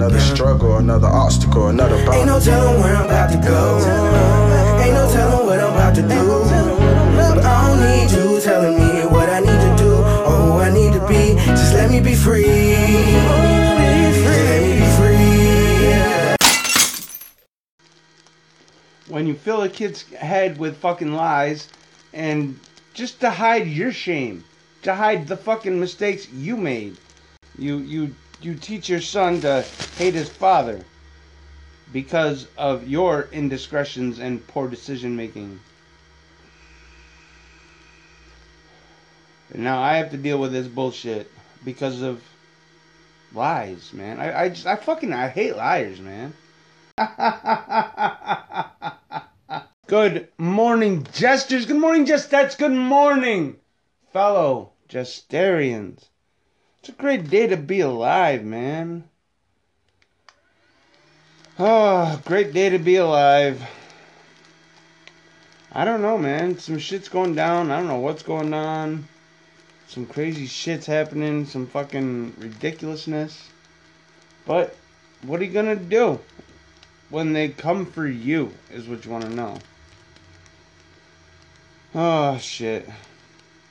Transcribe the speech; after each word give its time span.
Another 0.00 0.18
struggle, 0.18 0.78
another 0.78 1.08
obstacle, 1.08 1.68
another 1.68 1.96
bound. 2.06 2.14
Ain't 2.14 2.26
no 2.26 2.40
telling 2.40 2.80
where 2.80 2.96
I'm 2.96 3.04
about 3.04 3.30
to 3.32 3.36
go. 3.36 3.76
Ain't 4.82 4.94
no 4.94 5.12
telling 5.12 5.46
what 5.46 5.60
I'm 5.60 5.74
about 5.74 5.94
to 5.94 6.00
do. 6.00 6.08
But 7.18 7.44
I 7.44 7.68
don't 7.68 7.80
need 7.84 8.10
you 8.10 8.40
telling 8.40 8.78
me 8.78 9.04
what 9.04 9.28
I 9.28 9.40
need 9.40 9.60
to 9.60 9.76
do 9.76 9.92
or 9.92 10.36
who 10.40 10.52
I 10.60 10.70
need 10.72 10.94
to 10.94 11.06
be. 11.06 11.34
Just 11.44 11.74
let 11.74 11.90
me 11.90 12.00
be 12.00 12.14
free. 12.14 12.44
Just 12.44 14.24
let 14.24 14.62
me 14.62 14.72
be 14.80 14.86
free. 14.96 16.34
when 19.12 19.26
you 19.26 19.34
fill 19.34 19.60
a 19.64 19.68
kid's 19.68 20.04
head 20.14 20.56
with 20.56 20.78
fucking 20.78 21.12
lies 21.12 21.68
and 22.14 22.58
just 22.94 23.20
to 23.20 23.28
hide 23.28 23.66
your 23.66 23.92
shame, 23.92 24.44
to 24.80 24.94
hide 24.94 25.28
the 25.28 25.36
fucking 25.36 25.78
mistakes 25.78 26.26
you 26.32 26.56
made. 26.56 26.96
You 27.58 27.76
you 27.76 28.14
you 28.42 28.54
teach 28.54 28.88
your 28.88 29.00
son 29.00 29.40
to 29.42 29.62
hate 29.96 30.14
his 30.14 30.28
father 30.28 30.80
because 31.92 32.46
of 32.56 32.88
your 32.88 33.28
indiscretions 33.32 34.18
and 34.18 34.46
poor 34.46 34.68
decision 34.68 35.16
making. 35.16 35.60
Now 39.54 39.82
I 39.82 39.96
have 39.96 40.10
to 40.12 40.16
deal 40.16 40.38
with 40.38 40.52
this 40.52 40.68
bullshit 40.68 41.30
because 41.64 42.02
of 42.02 42.22
lies, 43.34 43.92
man. 43.92 44.20
I, 44.20 44.44
I 44.44 44.48
just 44.48 44.66
I 44.66 44.76
fucking 44.76 45.12
I 45.12 45.28
hate 45.28 45.56
liars, 45.56 46.00
man. 46.00 46.32
Good 49.86 50.28
morning, 50.38 51.06
jesters. 51.12 51.66
Good 51.66 51.80
morning, 51.80 52.06
jestettes. 52.06 52.56
Good 52.56 52.70
morning, 52.70 53.56
fellow 54.12 54.70
jestarians. 54.88 56.04
It's 56.80 56.88
a 56.88 56.92
great 56.92 57.28
day 57.28 57.46
to 57.46 57.58
be 57.58 57.80
alive, 57.80 58.42
man. 58.42 59.04
Oh, 61.58 62.18
great 62.24 62.54
day 62.54 62.70
to 62.70 62.78
be 62.78 62.96
alive. 62.96 63.62
I 65.70 65.84
don't 65.84 66.00
know, 66.00 66.16
man. 66.16 66.58
Some 66.58 66.78
shit's 66.78 67.10
going 67.10 67.34
down. 67.34 67.70
I 67.70 67.76
don't 67.76 67.86
know 67.86 67.98
what's 67.98 68.22
going 68.22 68.54
on. 68.54 69.06
Some 69.88 70.06
crazy 70.06 70.46
shit's 70.46 70.86
happening. 70.86 71.44
Some 71.44 71.66
fucking 71.66 72.36
ridiculousness. 72.38 73.50
But 74.46 74.74
what 75.20 75.38
are 75.38 75.44
you 75.44 75.52
gonna 75.52 75.76
do 75.76 76.18
when 77.10 77.34
they 77.34 77.50
come 77.50 77.84
for 77.84 78.06
you? 78.06 78.54
Is 78.72 78.88
what 78.88 79.04
you 79.04 79.10
want 79.10 79.24
to 79.24 79.30
know. 79.30 79.58
Oh 81.94 82.38
shit. 82.38 82.88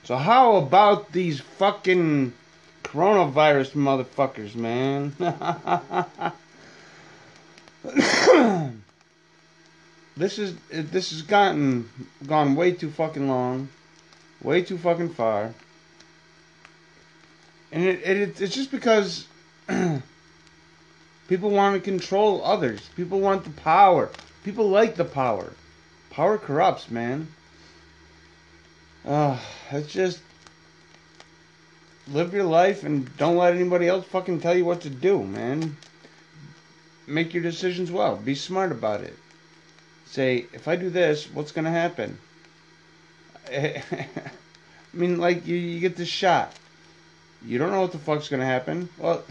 So 0.04 0.14
how 0.14 0.56
about 0.56 1.10
these 1.10 1.40
fucking 1.40 2.34
coronavirus 2.90 3.72
motherfuckers, 3.72 4.56
man? 4.56 5.14
this 10.16 10.38
is 10.38 10.56
this 10.70 11.10
has 11.10 11.22
gotten 11.22 11.88
gone 12.26 12.56
way 12.56 12.72
too 12.72 12.90
fucking 12.90 13.28
long, 13.28 13.68
way 14.42 14.62
too 14.62 14.76
fucking 14.76 15.10
far, 15.10 15.54
and 17.70 17.84
it, 17.84 18.02
it 18.02 18.40
it's 18.40 18.54
just 18.54 18.72
because 18.72 19.28
people 21.28 21.50
want 21.50 21.76
to 21.76 21.80
control 21.80 22.44
others. 22.44 22.80
People 22.96 23.20
want 23.20 23.44
the 23.44 23.50
power. 23.50 24.10
People 24.42 24.68
like 24.68 24.96
the 24.96 25.04
power. 25.04 25.52
Power 26.10 26.38
corrupts, 26.38 26.90
man. 26.90 27.28
Uh, 29.06 29.38
it's 29.70 29.92
just 29.92 30.20
live 32.08 32.34
your 32.34 32.44
life 32.44 32.84
and 32.84 33.16
don't 33.16 33.36
let 33.36 33.54
anybody 33.54 33.88
else 33.88 34.04
fucking 34.06 34.40
tell 34.40 34.56
you 34.56 34.64
what 34.64 34.80
to 34.82 34.90
do, 34.90 35.22
man. 35.22 35.76
Make 37.06 37.34
your 37.34 37.42
decisions 37.42 37.90
well. 37.90 38.16
Be 38.16 38.34
smart 38.34 38.72
about 38.72 39.00
it. 39.00 39.16
Say, 40.06 40.46
if 40.52 40.68
I 40.68 40.76
do 40.76 40.90
this, 40.90 41.26
what's 41.32 41.52
gonna 41.52 41.70
happen? 41.70 42.18
I 43.52 43.82
mean, 44.92 45.18
like 45.18 45.46
you, 45.46 45.56
you 45.56 45.80
get 45.80 45.96
this 45.96 46.08
shot. 46.08 46.52
You 47.44 47.58
don't 47.58 47.70
know 47.70 47.80
what 47.80 47.92
the 47.92 47.98
fuck's 47.98 48.28
gonna 48.28 48.44
happen. 48.44 48.88
Well, 48.98 49.24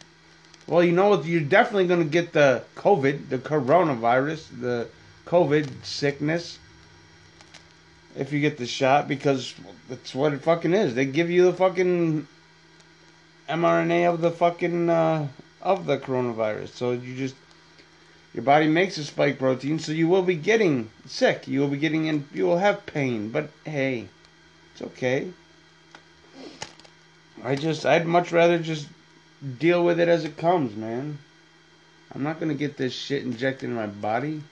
well, 0.66 0.84
you 0.84 0.92
know 0.92 1.08
what? 1.08 1.24
You're 1.24 1.40
definitely 1.40 1.86
gonna 1.86 2.04
get 2.04 2.32
the 2.32 2.64
COVID, 2.76 3.28
the 3.28 3.38
coronavirus, 3.38 4.60
the 4.60 4.88
COVID 5.26 5.84
sickness 5.84 6.58
if 8.16 8.32
you 8.32 8.40
get 8.40 8.58
the 8.58 8.66
shot 8.66 9.08
because 9.08 9.54
that's 9.90 10.14
what 10.14 10.32
it 10.32 10.42
fucking 10.42 10.72
is. 10.72 10.94
They 10.94 11.04
give 11.04 11.30
you 11.30 11.44
the 11.44 11.52
fucking 11.52 12.26
mRNA 13.48 14.14
of 14.14 14.20
the 14.20 14.30
fucking 14.30 14.88
uh, 14.88 15.28
of 15.60 15.84
the 15.84 15.98
coronavirus. 15.98 16.68
So 16.68 16.92
you 16.92 17.16
just 17.16 17.34
your 18.32 18.44
body 18.44 18.68
makes 18.68 18.96
a 18.96 19.04
spike 19.04 19.38
protein, 19.38 19.80
so 19.80 19.90
you 19.90 20.06
will 20.06 20.22
be 20.22 20.36
getting 20.36 20.90
sick. 21.06 21.48
You 21.48 21.60
will 21.60 21.68
be 21.68 21.76
getting 21.76 22.06
in. 22.06 22.28
You 22.32 22.46
will 22.46 22.58
have 22.58 22.86
pain, 22.86 23.30
but 23.30 23.50
hey, 23.64 24.06
it's 24.72 24.82
okay. 24.82 25.32
I 27.42 27.56
just 27.56 27.84
I'd 27.84 28.06
much 28.06 28.30
rather 28.30 28.58
just 28.58 28.86
deal 29.58 29.84
with 29.84 29.98
it 29.98 30.08
as 30.08 30.24
it 30.24 30.36
comes, 30.36 30.76
man. 30.76 31.18
I'm 32.14 32.22
not 32.22 32.38
gonna 32.38 32.54
get 32.54 32.76
this 32.76 32.92
shit 32.92 33.24
injected 33.24 33.68
in 33.68 33.74
my 33.74 33.86
body. 33.86 34.42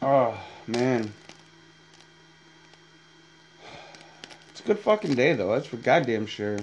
Oh 0.00 0.38
man. 0.68 1.12
It's 4.50 4.57
a 4.57 4.57
good 4.68 4.78
fucking 4.78 5.14
day 5.14 5.32
though. 5.32 5.52
That's 5.52 5.66
for 5.66 5.78
goddamn 5.78 6.26
sure. 6.26 6.58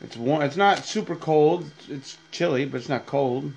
It's 0.00 0.16
warm. 0.16 0.42
It's 0.42 0.56
not 0.56 0.84
super 0.84 1.14
cold. 1.14 1.70
It's 1.88 2.18
chilly, 2.32 2.64
but 2.64 2.78
it's 2.78 2.88
not 2.88 3.06
cold. 3.06 3.52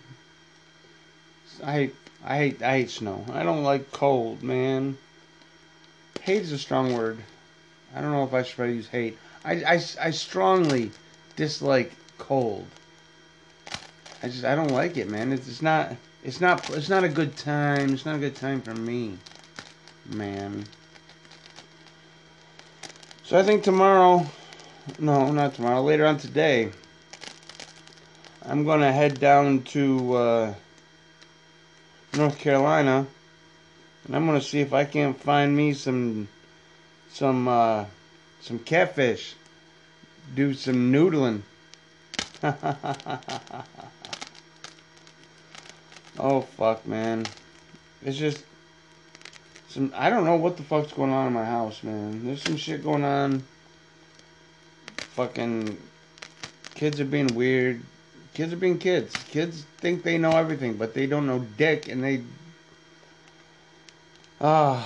I 1.63 1.71
hate. 1.71 1.95
I 2.23 2.37
hate. 2.37 2.61
I 2.61 2.77
hate 2.77 2.91
snow. 2.91 3.25
I 3.33 3.41
don't 3.41 3.63
like 3.63 3.91
cold, 3.91 4.43
man. 4.43 4.99
Hate 6.21 6.43
is 6.43 6.51
a 6.51 6.59
strong 6.59 6.93
word. 6.93 7.17
I 7.95 8.01
don't 8.01 8.11
know 8.11 8.23
if 8.23 8.33
I 8.33 8.43
should 8.43 8.69
use 8.69 8.87
hate. 8.87 9.17
I, 9.43 9.53
I, 9.63 9.81
I 9.99 10.11
strongly 10.11 10.91
dislike 11.35 11.93
cold. 12.19 12.67
I 14.21 14.27
just 14.27 14.45
I 14.45 14.53
don't 14.53 14.71
like 14.71 14.97
it, 14.97 15.09
man. 15.09 15.33
It's, 15.33 15.47
it's 15.47 15.63
not. 15.63 15.95
It's 16.23 16.41
not. 16.41 16.69
It's 16.69 16.89
not 16.89 17.03
a 17.03 17.09
good 17.09 17.35
time. 17.37 17.91
It's 17.91 18.05
not 18.05 18.17
a 18.17 18.19
good 18.19 18.35
time 18.35 18.61
for 18.61 18.75
me, 18.75 19.17
man. 20.05 20.65
So 23.25 23.39
I 23.39 23.41
think 23.41 23.63
tomorrow, 23.63 24.23
no, 24.99 25.31
not 25.31 25.55
tomorrow. 25.55 25.81
Later 25.81 26.05
on 26.05 26.19
today, 26.19 26.71
I'm 28.43 28.63
gonna 28.63 28.91
head 28.91 29.19
down 29.19 29.63
to 29.63 30.13
uh, 30.13 30.53
North 32.13 32.37
Carolina, 32.37 33.07
and 34.05 34.15
I'm 34.15 34.27
gonna 34.27 34.39
see 34.39 34.59
if 34.59 34.73
I 34.73 34.85
can't 34.85 35.19
find 35.19 35.57
me 35.57 35.73
some 35.73 36.27
some 37.09 37.47
uh, 37.47 37.85
some 38.41 38.59
catfish. 38.59 39.33
Do 40.35 40.53
some 40.53 40.93
noodling. 40.93 41.41
Oh 46.17 46.41
fuck, 46.41 46.87
man. 46.87 47.25
It's 48.01 48.17
just 48.17 48.45
some. 49.75 49.93
I 49.93 50.09
don't 50.09 50.25
know 50.25 50.37
what 50.37 50.57
the 50.57 50.63
fuck's 50.63 50.93
going 50.93 51.11
on 51.11 51.27
in 51.27 51.33
my 51.33 51.45
house, 51.45 51.83
man. 51.83 52.25
There's 52.25 52.41
some 52.41 52.57
shit 52.57 52.83
going 52.83 53.03
on. 53.03 53.43
Fucking 54.97 55.77
kids 56.73 56.99
are 56.99 57.05
being 57.05 57.35
weird. 57.35 57.81
Kids 58.33 58.51
are 58.53 58.57
being 58.57 58.79
kids. 58.79 59.13
Kids 59.29 59.65
think 59.77 60.03
they 60.03 60.17
know 60.17 60.31
everything, 60.31 60.75
but 60.77 60.93
they 60.93 61.05
don't 61.05 61.27
know 61.27 61.45
dick, 61.57 61.89
and 61.89 62.03
they. 62.03 62.23
Ah, 64.41 64.83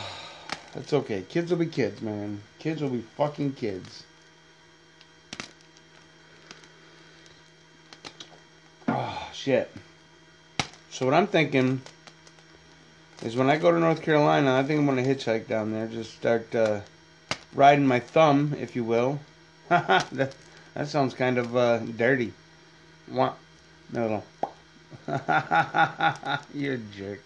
that's 0.74 0.92
okay. 0.94 1.24
Kids 1.30 1.52
will 1.52 1.60
be 1.60 1.68
kids, 1.68 2.02
man. 2.02 2.42
Kids 2.58 2.82
will 2.82 2.90
be 2.90 3.02
fucking 3.16 3.54
kids. 3.54 4.04
Oh 8.88 9.30
shit. 9.34 9.72
So 10.90 11.06
what 11.06 11.14
I'm 11.14 11.28
thinking 11.28 11.82
is 13.24 13.36
when 13.36 13.50
I 13.50 13.58
go 13.58 13.72
to 13.72 13.80
North 13.80 14.02
Carolina, 14.02 14.56
I 14.56 14.64
think 14.64 14.80
I'm 14.80 14.86
gonna 14.86 15.04
hitchhike 15.04 15.48
down 15.48 15.72
there. 15.72 15.88
Just 15.88 16.14
start 16.14 16.54
uh, 16.56 16.82
riding 17.54 17.86
my 17.86 18.00
thumb, 18.00 18.56
if 18.60 18.76
you 18.76 18.84
will. 18.84 19.20
that 19.70 20.34
that 20.74 20.88
sounds 20.88 21.14
kind 21.14 21.38
of 21.38 21.56
uh, 21.56 21.80
dirty. 21.80 22.34
No, 23.08 23.34
no. 23.92 24.24
You're 26.54 26.76
a 26.76 26.78
jerk. 26.78 27.24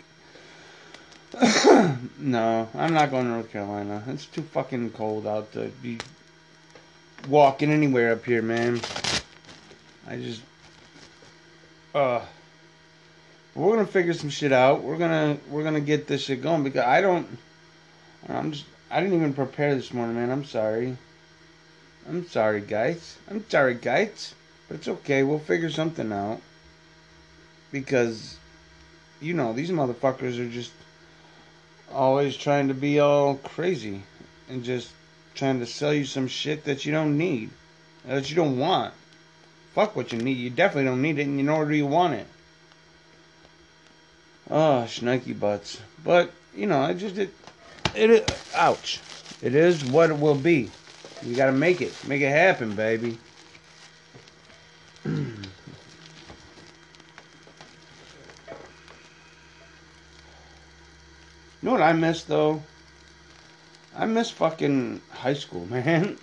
no, 2.19 2.69
I'm 2.75 2.93
not 2.93 3.11
going 3.11 3.25
to 3.25 3.31
North 3.31 3.51
Carolina. 3.51 4.03
It's 4.07 4.25
too 4.25 4.43
fucking 4.43 4.91
cold 4.91 5.27
out 5.27 5.51
to 5.53 5.71
be 5.81 5.97
walking 7.27 7.71
anywhere 7.71 8.13
up 8.13 8.23
here, 8.23 8.41
man. 8.41 8.79
I 10.07 10.17
just, 10.17 10.41
uh. 11.93 12.21
We're 13.55 13.75
gonna 13.75 13.85
figure 13.85 14.13
some 14.13 14.29
shit 14.29 14.51
out. 14.51 14.81
We're 14.81 14.97
gonna 14.97 15.37
we're 15.49 15.63
gonna 15.63 15.79
get 15.79 16.07
this 16.07 16.23
shit 16.23 16.41
going 16.41 16.63
because 16.63 16.85
I 16.85 17.01
don't. 17.01 17.27
I'm 18.27 18.51
just. 18.51 18.65
I 18.89 18.99
didn't 18.99 19.15
even 19.15 19.33
prepare 19.33 19.75
this 19.75 19.93
morning, 19.93 20.15
man. 20.15 20.31
I'm 20.31 20.45
sorry. 20.45 20.97
I'm 22.07 22.27
sorry, 22.27 22.61
guys. 22.61 23.17
I'm 23.29 23.47
sorry, 23.49 23.75
guys. 23.75 24.33
But 24.67 24.75
it's 24.75 24.87
okay. 24.87 25.23
We'll 25.23 25.39
figure 25.39 25.69
something 25.69 26.11
out. 26.11 26.41
Because, 27.71 28.37
you 29.19 29.33
know, 29.33 29.53
these 29.53 29.71
motherfuckers 29.71 30.39
are 30.39 30.49
just 30.49 30.71
always 31.91 32.35
trying 32.35 32.67
to 32.67 32.73
be 32.73 32.99
all 32.99 33.35
crazy 33.35 34.03
and 34.49 34.63
just 34.63 34.91
trying 35.33 35.59
to 35.59 35.65
sell 35.65 35.93
you 35.93 36.05
some 36.05 36.27
shit 36.27 36.65
that 36.65 36.85
you 36.85 36.91
don't 36.91 37.17
need, 37.17 37.49
that 38.05 38.29
you 38.29 38.35
don't 38.35 38.59
want. 38.59 38.93
Fuck 39.73 39.95
what 39.95 40.11
you 40.11 40.19
need. 40.19 40.37
You 40.37 40.49
definitely 40.49 40.85
don't 40.85 41.01
need 41.01 41.17
it, 41.17 41.23
and 41.23 41.39
you 41.39 41.43
nor 41.43 41.65
do 41.65 41.75
you 41.75 41.87
want 41.87 42.13
it. 42.13 42.27
Oh, 44.49 44.85
schnikey 44.87 45.39
butts. 45.39 45.79
But 46.03 46.31
you 46.55 46.67
know, 46.67 46.79
I 46.79 46.93
just 46.93 47.17
it, 47.17 47.33
it. 47.95 48.35
Ouch. 48.55 48.99
It 49.41 49.55
is 49.55 49.83
what 49.85 50.09
it 50.09 50.19
will 50.19 50.35
be. 50.35 50.69
You 51.23 51.35
gotta 51.35 51.51
make 51.51 51.81
it. 51.81 51.93
Make 52.07 52.21
it 52.21 52.29
happen, 52.29 52.75
baby. 52.75 53.17
You 61.63 61.69
know 61.69 61.71
what 61.71 61.81
I 61.81 61.93
miss 61.93 62.23
though? 62.23 62.61
I 63.95 64.05
miss 64.05 64.29
fucking 64.29 65.01
high 65.11 65.33
school, 65.33 65.65
man. 65.67 66.17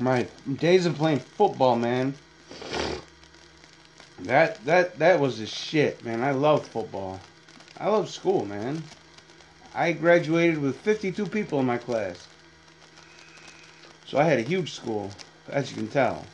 My 0.00 0.26
days 0.58 0.86
of 0.86 0.94
playing 0.96 1.18
football, 1.18 1.76
man. 1.76 2.14
That 4.20 4.64
that 4.64 4.98
that 5.00 5.20
was 5.20 5.38
the 5.38 5.46
shit, 5.46 6.02
man. 6.02 6.22
I 6.22 6.30
love 6.30 6.66
football. 6.66 7.20
I 7.78 7.90
love 7.90 8.08
school, 8.08 8.46
man. 8.46 8.82
I 9.74 9.92
graduated 9.92 10.62
with 10.62 10.76
52 10.78 11.26
people 11.26 11.60
in 11.60 11.66
my 11.66 11.76
class. 11.76 12.26
So 14.06 14.16
I 14.16 14.24
had 14.24 14.38
a 14.38 14.42
huge 14.42 14.72
school, 14.72 15.10
as 15.50 15.70
you 15.70 15.76
can 15.76 15.88
tell. 15.88 16.24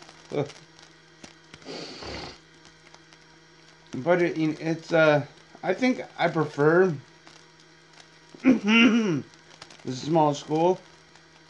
but 3.93 4.23
it, 4.23 4.39
it's 4.39 4.93
uh 4.93 5.27
I 5.65 5.75
think 5.75 6.05
I 6.17 6.29
prefer 6.29 6.95
the 8.45 9.25
small 9.89 10.33
school 10.35 10.79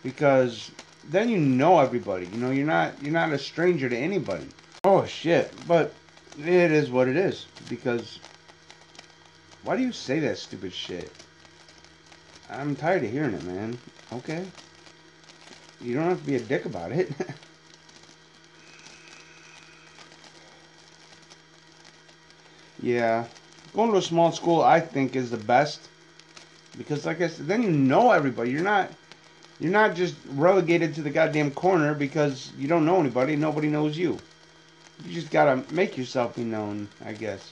because 0.04 0.70
then 1.10 1.28
you 1.28 1.38
know 1.38 1.80
everybody. 1.80 2.26
You 2.26 2.36
know, 2.36 2.52
you're 2.52 2.66
not 2.66 2.92
you're 3.02 3.12
not 3.12 3.32
a 3.32 3.38
stranger 3.38 3.88
to 3.88 3.96
anybody. 3.96 4.46
Oh 4.84 5.04
shit. 5.06 5.52
But 5.66 5.92
it 6.38 6.70
is 6.70 6.90
what 6.90 7.08
it 7.08 7.16
is 7.16 7.46
because 7.68 8.20
why 9.64 9.76
do 9.76 9.82
you 9.82 9.90
say 9.90 10.20
that 10.20 10.38
stupid 10.38 10.72
shit? 10.72 11.10
I'm 12.48 12.76
tired 12.76 13.02
of 13.02 13.10
hearing 13.10 13.34
it, 13.34 13.42
man. 13.42 13.76
Okay. 14.12 14.44
You 15.80 15.94
don't 15.94 16.08
have 16.08 16.20
to 16.20 16.26
be 16.26 16.36
a 16.36 16.40
dick 16.40 16.66
about 16.66 16.92
it. 16.92 17.10
yeah. 22.82 23.24
Going 23.74 23.90
to 23.90 23.96
a 23.98 24.02
small 24.02 24.30
school 24.30 24.62
I 24.62 24.78
think 24.80 25.16
is 25.16 25.30
the 25.30 25.36
best 25.36 25.80
because 26.76 27.06
like 27.06 27.20
I 27.20 27.28
said, 27.28 27.46
then 27.46 27.62
you 27.62 27.70
know 27.70 28.10
everybody. 28.12 28.50
You're 28.50 28.62
not 28.62 28.90
you're 29.64 29.72
not 29.72 29.94
just 29.94 30.14
relegated 30.32 30.94
to 30.94 31.00
the 31.00 31.08
goddamn 31.08 31.50
corner 31.50 31.94
because 31.94 32.52
you 32.58 32.68
don't 32.68 32.84
know 32.84 33.00
anybody. 33.00 33.34
Nobody 33.34 33.68
knows 33.68 33.96
you. 33.96 34.18
You 35.06 35.14
just 35.14 35.30
gotta 35.30 35.64
make 35.72 35.96
yourself 35.96 36.36
be 36.36 36.44
known, 36.44 36.86
I 37.02 37.14
guess. 37.14 37.50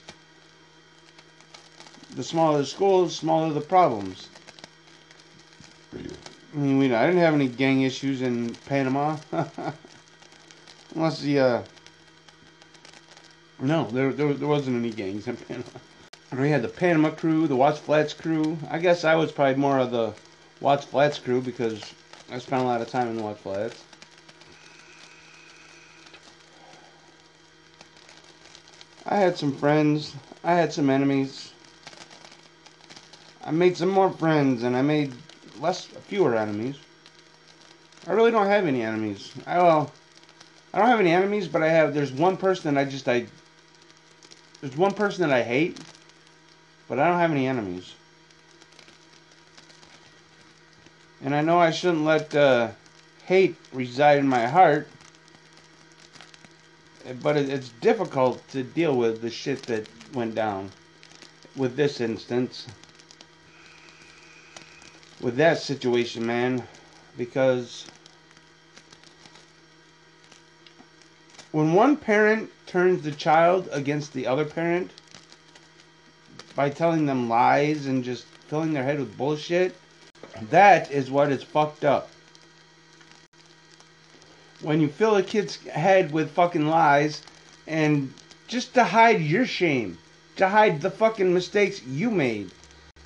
The 2.14 2.22
smaller 2.22 2.58
the 2.58 2.66
school, 2.66 3.06
the 3.06 3.10
smaller 3.10 3.54
the 3.54 3.62
problems. 3.62 4.28
I 5.94 6.58
mean, 6.58 6.76
we, 6.76 6.94
I 6.94 7.06
didn't 7.06 7.22
have 7.22 7.32
any 7.32 7.48
gang 7.48 7.80
issues 7.80 8.20
in 8.20 8.56
Panama. 8.66 9.16
Unless 10.94 11.22
the, 11.22 11.40
uh... 11.40 11.62
No, 13.58 13.84
there, 13.90 14.12
there, 14.12 14.34
there 14.34 14.48
wasn't 14.48 14.76
any 14.76 14.90
gangs 14.90 15.26
in 15.28 15.38
Panama. 15.38 15.64
We 16.38 16.50
had 16.50 16.60
the 16.60 16.68
Panama 16.68 17.10
crew, 17.10 17.46
the 17.46 17.56
Watts 17.56 17.78
Flats 17.78 18.12
crew. 18.12 18.58
I 18.70 18.78
guess 18.78 19.04
I 19.04 19.14
was 19.14 19.32
probably 19.32 19.54
more 19.54 19.78
of 19.78 19.90
the 19.90 20.12
Watts 20.60 20.84
Flats 20.84 21.18
crew 21.18 21.40
because 21.40 21.82
I 22.32 22.38
spent 22.38 22.62
a 22.62 22.64
lot 22.64 22.80
of 22.80 22.88
time 22.88 23.08
in 23.08 23.16
the 23.16 23.22
Watts 23.22 23.42
Flats. 23.42 23.84
I 29.04 29.16
had 29.16 29.36
some 29.36 29.54
friends. 29.54 30.14
I 30.42 30.54
had 30.54 30.72
some 30.72 30.88
enemies. 30.88 31.52
I 33.44 33.50
made 33.50 33.76
some 33.76 33.90
more 33.90 34.10
friends 34.10 34.62
and 34.62 34.74
I 34.74 34.80
made 34.80 35.12
less, 35.60 35.88
fewer 36.06 36.34
enemies. 36.34 36.76
I 38.06 38.12
really 38.12 38.30
don't 38.30 38.46
have 38.46 38.66
any 38.66 38.82
enemies. 38.82 39.30
I, 39.46 39.58
well, 39.58 39.92
I 40.72 40.78
don't 40.78 40.88
have 40.88 41.00
any 41.00 41.12
enemies, 41.12 41.48
but 41.48 41.62
I 41.62 41.68
have, 41.68 41.92
there's 41.92 42.12
one 42.12 42.38
person 42.38 42.72
that 42.72 42.80
I 42.80 42.88
just, 42.88 43.06
I, 43.10 43.26
there's 44.62 44.76
one 44.76 44.94
person 44.94 45.28
that 45.28 45.36
I 45.36 45.42
hate, 45.42 45.76
but 46.88 46.98
I 46.98 47.08
don't 47.08 47.18
have 47.18 47.30
any 47.30 47.46
enemies. 47.46 47.94
And 51.22 51.34
I 51.34 51.40
know 51.40 51.58
I 51.58 51.70
shouldn't 51.70 52.04
let 52.04 52.34
uh, 52.34 52.70
hate 53.26 53.56
reside 53.72 54.18
in 54.18 54.26
my 54.26 54.48
heart, 54.48 54.88
but 57.22 57.36
it, 57.36 57.48
it's 57.48 57.68
difficult 57.68 58.46
to 58.50 58.64
deal 58.64 58.96
with 58.96 59.22
the 59.22 59.30
shit 59.30 59.66
that 59.66 59.86
went 60.12 60.34
down 60.34 60.72
with 61.54 61.76
this 61.76 62.00
instance. 62.00 62.66
With 65.20 65.36
that 65.36 65.58
situation 65.58 66.26
man 66.26 66.66
because 67.16 67.86
when 71.52 71.74
one 71.74 71.96
parent 71.96 72.50
turns 72.66 73.02
the 73.02 73.12
child 73.12 73.68
against 73.70 74.12
the 74.12 74.26
other 74.26 74.44
parent 74.44 74.90
by 76.56 76.70
telling 76.70 77.06
them 77.06 77.28
lies 77.28 77.86
and 77.86 78.02
just 78.02 78.24
filling 78.48 78.72
their 78.72 78.84
head 78.84 78.98
with 78.98 79.16
bullshit 79.16 79.76
that 80.50 80.90
is 80.90 81.10
what 81.10 81.30
is 81.30 81.42
fucked 81.42 81.84
up 81.84 82.08
when 84.62 84.80
you 84.80 84.88
fill 84.88 85.16
a 85.16 85.22
kid's 85.22 85.56
head 85.66 86.12
with 86.12 86.30
fucking 86.30 86.66
lies 86.66 87.22
and 87.66 88.12
just 88.46 88.74
to 88.74 88.84
hide 88.84 89.20
your 89.20 89.46
shame, 89.46 89.98
to 90.36 90.48
hide 90.48 90.80
the 90.80 90.90
fucking 90.90 91.32
mistakes 91.32 91.82
you 91.84 92.10
made. 92.10 92.50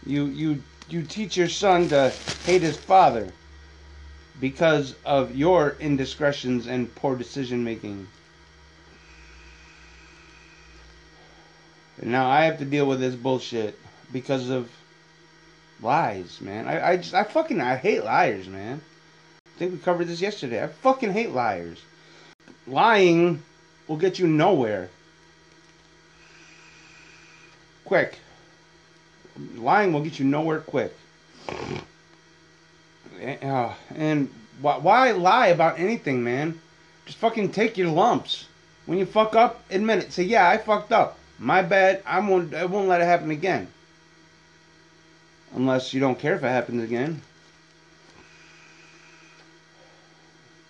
You 0.04 0.26
you 0.26 0.62
you 0.88 1.02
teach 1.02 1.36
your 1.36 1.48
son 1.48 1.88
to 1.88 2.10
hate 2.44 2.62
his 2.62 2.76
father 2.76 3.32
because 4.40 4.94
of 5.05 5.34
your 5.34 5.76
indiscretions 5.81 6.66
and 6.66 6.94
poor 6.94 7.16
decision 7.16 7.64
making. 7.64 8.06
Now 12.02 12.28
I 12.28 12.44
have 12.44 12.58
to 12.58 12.64
deal 12.64 12.86
with 12.86 13.00
this 13.00 13.14
bullshit 13.14 13.78
because 14.12 14.50
of 14.50 14.70
lies, 15.82 16.40
man. 16.40 16.66
I 16.66 16.90
I 16.90 16.96
just 16.96 17.14
I 17.14 17.24
fucking 17.24 17.60
I 17.60 17.76
hate 17.76 18.04
liars, 18.04 18.48
man. 18.48 18.80
I 19.46 19.58
think 19.58 19.72
we 19.72 19.78
covered 19.78 20.08
this 20.08 20.20
yesterday. 20.20 20.62
I 20.62 20.68
fucking 20.68 21.12
hate 21.12 21.30
liars. 21.30 21.80
Lying 22.66 23.42
will 23.86 23.96
get 23.96 24.18
you 24.18 24.26
nowhere. 24.26 24.90
Quick. 27.84 28.18
Lying 29.54 29.92
will 29.92 30.02
get 30.02 30.18
you 30.18 30.24
nowhere 30.24 30.60
quick. 30.60 30.94
Uh, 33.22 33.72
and 33.94 34.30
why, 34.60 34.78
why 34.78 35.10
lie 35.12 35.48
about 35.48 35.78
anything, 35.78 36.22
man? 36.22 36.60
Just 37.06 37.18
fucking 37.18 37.52
take 37.52 37.78
your 37.78 37.88
lumps. 37.88 38.46
When 38.86 38.98
you 38.98 39.06
fuck 39.06 39.34
up, 39.34 39.62
admit 39.70 39.98
it. 40.00 40.12
Say, 40.12 40.24
yeah, 40.24 40.48
I 40.48 40.58
fucked 40.58 40.92
up. 40.92 41.18
My 41.38 41.62
bad. 41.62 42.02
I 42.06 42.20
won't. 42.20 42.54
I 42.54 42.64
won't 42.64 42.88
let 42.88 43.00
it 43.00 43.04
happen 43.04 43.30
again. 43.30 43.68
Unless 45.56 45.93
you 45.93 46.01
don't 46.01 46.19
care 46.19 46.36
if 46.36 46.44
it 46.44 46.48
happens 46.48 46.84
again. 46.84 47.20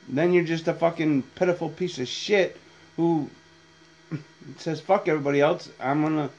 then 0.08 0.32
you're 0.32 0.44
just 0.44 0.68
a 0.68 0.74
fucking 0.74 1.22
pitiful 1.34 1.68
piece 1.68 1.98
of 1.98 2.08
shit 2.08 2.56
who 2.96 3.28
says 4.56 4.80
fuck 4.80 5.08
everybody 5.08 5.40
else. 5.40 5.68
I'm 5.80 6.02
gonna 6.02 6.30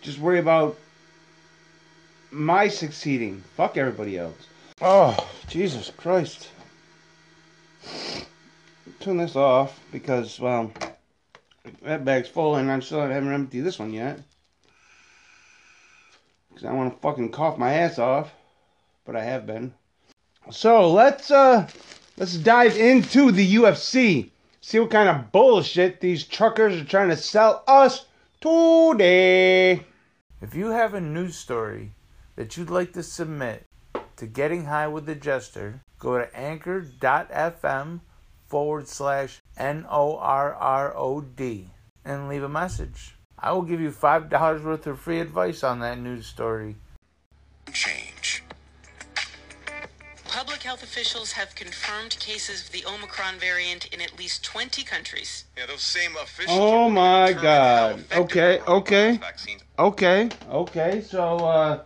just 0.00 0.18
worry 0.18 0.38
about 0.38 0.78
my 2.30 2.68
succeeding. 2.68 3.42
Fuck 3.56 3.76
everybody 3.76 4.18
else. 4.18 4.46
Oh, 4.80 5.16
Jesus 5.48 5.90
Christ. 5.96 6.48
Turn 9.00 9.16
this 9.16 9.36
off 9.36 9.80
because, 9.92 10.38
well, 10.38 10.72
that 11.82 12.04
bag's 12.04 12.28
full 12.28 12.56
and 12.56 12.70
I 12.70 12.80
still 12.80 13.00
haven't 13.00 13.32
emptied 13.32 13.60
this 13.60 13.78
one 13.78 13.92
yet. 13.92 14.20
Because 16.60 16.74
I 16.74 16.76
want 16.76 16.94
to 16.94 17.00
fucking 17.00 17.32
cough 17.32 17.58
my 17.58 17.72
ass 17.72 17.98
off. 17.98 18.32
But 19.04 19.16
I 19.16 19.24
have 19.24 19.46
been. 19.46 19.74
So 20.50 20.90
let's, 20.90 21.30
uh, 21.30 21.68
Let's 22.20 22.36
dive 22.36 22.76
into 22.76 23.32
the 23.32 23.54
UFC. 23.54 24.28
See 24.60 24.78
what 24.78 24.90
kind 24.90 25.08
of 25.08 25.32
bullshit 25.32 26.02
these 26.02 26.22
truckers 26.22 26.78
are 26.78 26.84
trying 26.84 27.08
to 27.08 27.16
sell 27.16 27.64
us 27.66 28.04
today. 28.42 29.86
If 30.42 30.54
you 30.54 30.66
have 30.66 30.92
a 30.92 31.00
news 31.00 31.36
story 31.36 31.92
that 32.36 32.58
you'd 32.58 32.68
like 32.68 32.92
to 32.92 33.02
submit 33.02 33.64
to 34.16 34.26
Getting 34.26 34.66
High 34.66 34.88
with 34.88 35.06
the 35.06 35.14
Jester, 35.14 35.80
go 35.98 36.18
to 36.18 36.36
anchor.fm 36.36 38.00
forward 38.48 38.86
slash 38.86 39.40
N 39.56 39.86
O 39.88 40.18
R 40.18 40.54
R 40.54 40.94
O 40.94 41.22
D 41.22 41.70
and 42.04 42.28
leave 42.28 42.42
a 42.42 42.50
message. 42.50 43.16
I 43.42 43.52
will 43.52 43.62
give 43.62 43.80
you 43.80 43.90
$5 43.90 44.64
worth 44.64 44.86
of 44.86 45.00
free 45.00 45.20
advice 45.20 45.64
on 45.64 45.80
that 45.80 45.98
news 45.98 46.26
story. 46.26 46.76
Change. 47.72 48.42
Public 50.28 50.62
health 50.62 50.82
officials 50.82 51.32
have 51.32 51.54
confirmed 51.54 52.16
cases 52.20 52.66
of 52.66 52.72
the 52.72 52.84
Omicron 52.86 53.38
variant 53.38 53.86
in 53.92 54.00
at 54.00 54.18
least 54.18 54.44
20 54.44 54.84
countries. 54.84 55.44
Yeah, 55.56 55.66
those 55.66 55.82
same 55.82 56.12
officials. 56.12 56.58
Oh 56.60 56.88
my 56.88 57.32
God. 57.32 58.04
Okay, 58.14 58.60
okay. 58.60 59.16
vaccines 59.16 59.62
Okay, 59.78 60.28
okay, 60.50 61.00
so 61.00 61.36
uh 61.38 61.82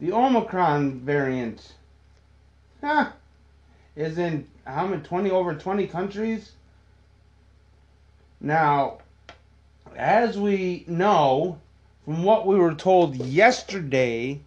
the 0.00 0.10
Omicron 0.12 1.00
variant 1.00 1.74
huh, 2.82 3.10
is 3.94 4.16
in 4.16 4.48
how 4.64 4.86
many 4.86 5.02
twenty 5.02 5.30
over 5.30 5.54
twenty 5.54 5.86
countries? 5.86 6.52
Now, 8.40 8.98
as 9.96 10.38
we 10.38 10.84
know 10.86 11.58
from 12.04 12.22
what 12.24 12.46
we 12.46 12.56
were 12.56 12.74
told 12.74 13.16
yesterday, 13.16 14.40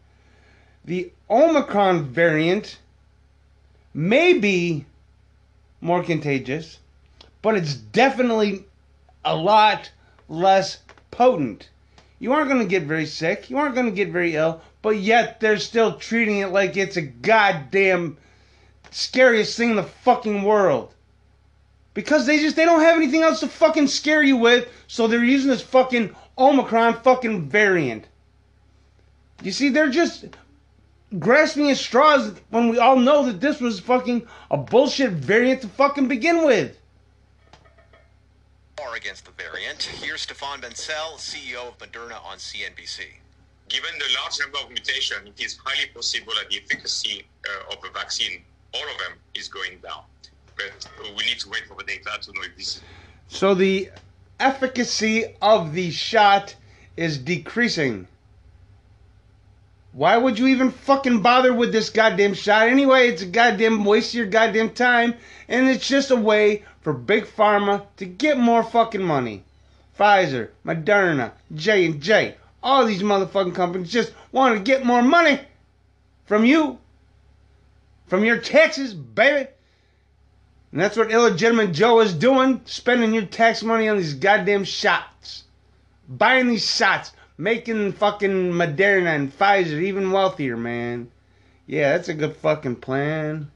the 0.86 1.12
Omicron 1.30 2.06
variant 2.06 2.78
may 3.94 4.34
be 4.34 4.86
more 5.82 6.04
contagious, 6.04 6.80
but 7.42 7.56
it's 7.56 7.76
definitely 7.76 8.66
a 9.24 9.36
lot 9.36 9.92
less 10.28 10.80
potent. 11.12 11.70
You 12.20 12.34
aren't 12.34 12.50
going 12.50 12.62
to 12.62 12.68
get 12.68 12.84
very 12.84 13.06
sick. 13.06 13.50
You 13.50 13.58
aren't 13.58 13.76
going 13.76 13.88
to 13.88 13.96
get 13.96 14.12
very 14.12 14.36
ill, 14.36 14.62
but 14.82 14.98
yet 14.98 15.40
they're 15.40 15.58
still 15.58 15.98
treating 15.98 16.40
it 16.40 16.48
like 16.48 16.78
it's 16.78 16.98
a 16.98 17.02
goddamn 17.02 18.18
scariest 18.92 19.58
thing 19.58 19.72
in 19.72 19.76
the 19.76 19.84
fucking 19.84 20.44
world. 20.44 20.94
Because 21.94 22.26
they 22.26 22.40
just 22.40 22.56
they 22.56 22.66
don't 22.66 22.82
have 22.82 22.98
anything 22.98 23.22
else 23.22 23.40
to 23.42 23.48
fucking 23.48 23.88
scare 23.88 24.24
you 24.24 24.38
with, 24.38 24.68
so 24.88 25.08
they're 25.08 25.24
using 25.24 25.50
this 25.50 25.62
fucking 25.62 26.16
Omicron 26.38 27.02
fucking 27.02 27.50
variant. 27.50 28.08
You 29.44 29.52
see, 29.52 29.70
they're 29.70 29.90
just 29.90 30.26
grasping 31.20 31.70
at 31.70 31.78
straws 31.78 32.34
when 32.50 32.70
we 32.70 32.80
all 32.80 32.96
know 32.96 33.26
that 33.26 33.40
this 33.40 33.60
was 33.60 33.80
fucking 33.80 34.28
a 34.50 34.58
bullshit 34.58 35.12
variant 35.12 35.62
to 35.62 35.68
fucking 35.68 36.08
begin 36.08 36.46
with. 36.46 36.80
are 38.82 38.96
against 38.96 39.26
the 39.26 39.32
variant. 39.32 39.84
Here's 39.84 40.22
Stefan 40.22 40.62
Bancel, 40.62 41.18
CEO 41.18 41.68
of 41.68 41.78
Moderna 41.78 42.24
on 42.26 42.38
CNBC. 42.38 43.06
Given 43.70 43.92
the 43.98 44.06
large 44.20 44.40
number 44.40 44.58
of 44.60 44.70
mutations, 44.70 45.30
it 45.38 45.44
is 45.44 45.58
highly 45.64 45.88
possible 45.90 46.34
that 46.40 46.50
the 46.50 46.58
efficacy 46.58 47.26
uh, 47.48 47.74
of 47.74 47.82
the 47.82 47.90
vaccine, 47.90 48.42
all 48.74 48.84
of 48.84 48.98
them, 49.00 49.18
is 49.36 49.48
going 49.48 49.78
down. 49.80 50.04
But 50.56 51.16
we 51.16 51.26
need 51.26 51.40
to 51.40 51.50
wait 51.50 51.64
for 51.68 51.76
the 51.76 51.84
data 51.84 52.10
to 52.22 52.32
know 52.34 52.42
if 52.44 52.56
this 52.56 52.82
So 53.28 53.54
the 53.54 53.90
efficacy 54.40 55.36
of 55.42 55.74
the 55.74 55.92
shot 55.92 56.56
is 56.98 57.18
decreasing. 57.18 58.08
Why 59.94 60.18
would 60.18 60.40
you 60.40 60.48
even 60.48 60.72
fucking 60.72 61.22
bother 61.22 61.54
with 61.54 61.72
this 61.72 61.92
goddamn 61.92 62.34
shot? 62.34 62.68
Anyway, 62.68 63.10
it's 63.10 63.22
a 63.22 63.28
goddamn 63.28 63.86
waste 63.86 64.10
of 64.10 64.16
your 64.16 64.26
goddamn 64.26 64.72
time, 64.72 65.14
and 65.48 65.70
it's 65.70 65.88
just 65.88 66.10
a 66.10 66.16
way 66.16 66.64
for 66.82 66.94
big 66.94 67.26
pharma 67.26 67.86
to 67.98 68.06
get 68.06 68.40
more 68.40 68.64
fucking 68.64 69.04
money. 69.04 69.44
Pfizer, 69.98 70.50
Moderna, 70.66 71.32
J 71.54 71.86
and 71.86 72.02
J, 72.02 72.36
all 72.64 72.86
these 72.86 73.04
motherfucking 73.04 73.54
companies 73.54 73.92
just 73.92 74.14
want 74.32 74.56
to 74.58 74.64
get 74.64 74.84
more 74.84 75.04
money 75.04 75.40
from 76.26 76.44
you, 76.44 76.80
from 78.08 78.26
your 78.26 78.40
taxes, 78.40 78.96
baby. 78.96 79.48
And 80.74 80.82
that's 80.82 80.98
what 80.98 81.12
illegitimate 81.12 81.72
Joe 81.72 82.00
is 82.00 82.16
doing, 82.16 82.60
spending 82.66 83.14
your 83.14 83.26
tax 83.28 83.62
money 83.62 83.88
on 83.88 83.98
these 83.98 84.16
goddamn 84.16 84.64
shots. 84.64 85.44
Buying 86.10 86.48
these 86.48 86.66
shots, 86.68 87.12
making 87.38 87.92
fucking 87.94 88.52
Moderna 88.52 89.16
and 89.16 89.32
Pfizer 89.38 89.80
even 89.80 90.12
wealthier, 90.12 90.58
man. 90.58 91.12
Yeah, 91.68 91.96
that's 91.96 92.10
a 92.10 92.16
good 92.16 92.36
fucking 92.38 92.78
plan. 92.78 93.52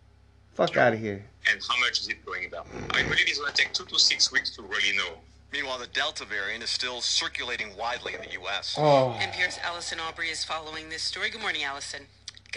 Fuck 0.53 0.77
out 0.77 0.93
of 0.93 0.99
here. 0.99 1.25
and 1.51 1.59
how 1.67 1.79
much 1.79 2.01
is 2.01 2.07
it 2.07 2.23
going 2.23 2.51
down. 2.51 2.67
I 2.91 3.01
believe 3.01 3.25
it's 3.27 3.39
going 3.39 3.51
to 3.51 3.63
take 3.63 3.73
two 3.73 3.85
to 3.85 3.97
six 3.97 4.31
weeks 4.31 4.51
to 4.55 4.61
really 4.61 4.95
know. 4.95 5.17
Meanwhile, 5.51 5.79
the 5.79 5.87
Delta 5.87 6.23
variant 6.23 6.63
is 6.63 6.69
still 6.69 7.01
circulating 7.01 7.75
widely 7.75 8.13
in 8.13 8.21
the 8.21 8.31
U.S. 8.33 8.75
Oh. 8.77 9.17
NPR's 9.19 9.57
Allison 9.63 9.99
Aubrey 9.99 10.27
is 10.29 10.43
following 10.43 10.89
this 10.89 11.01
story. 11.01 11.31
Good 11.31 11.41
morning, 11.41 11.63
Allison. 11.63 12.01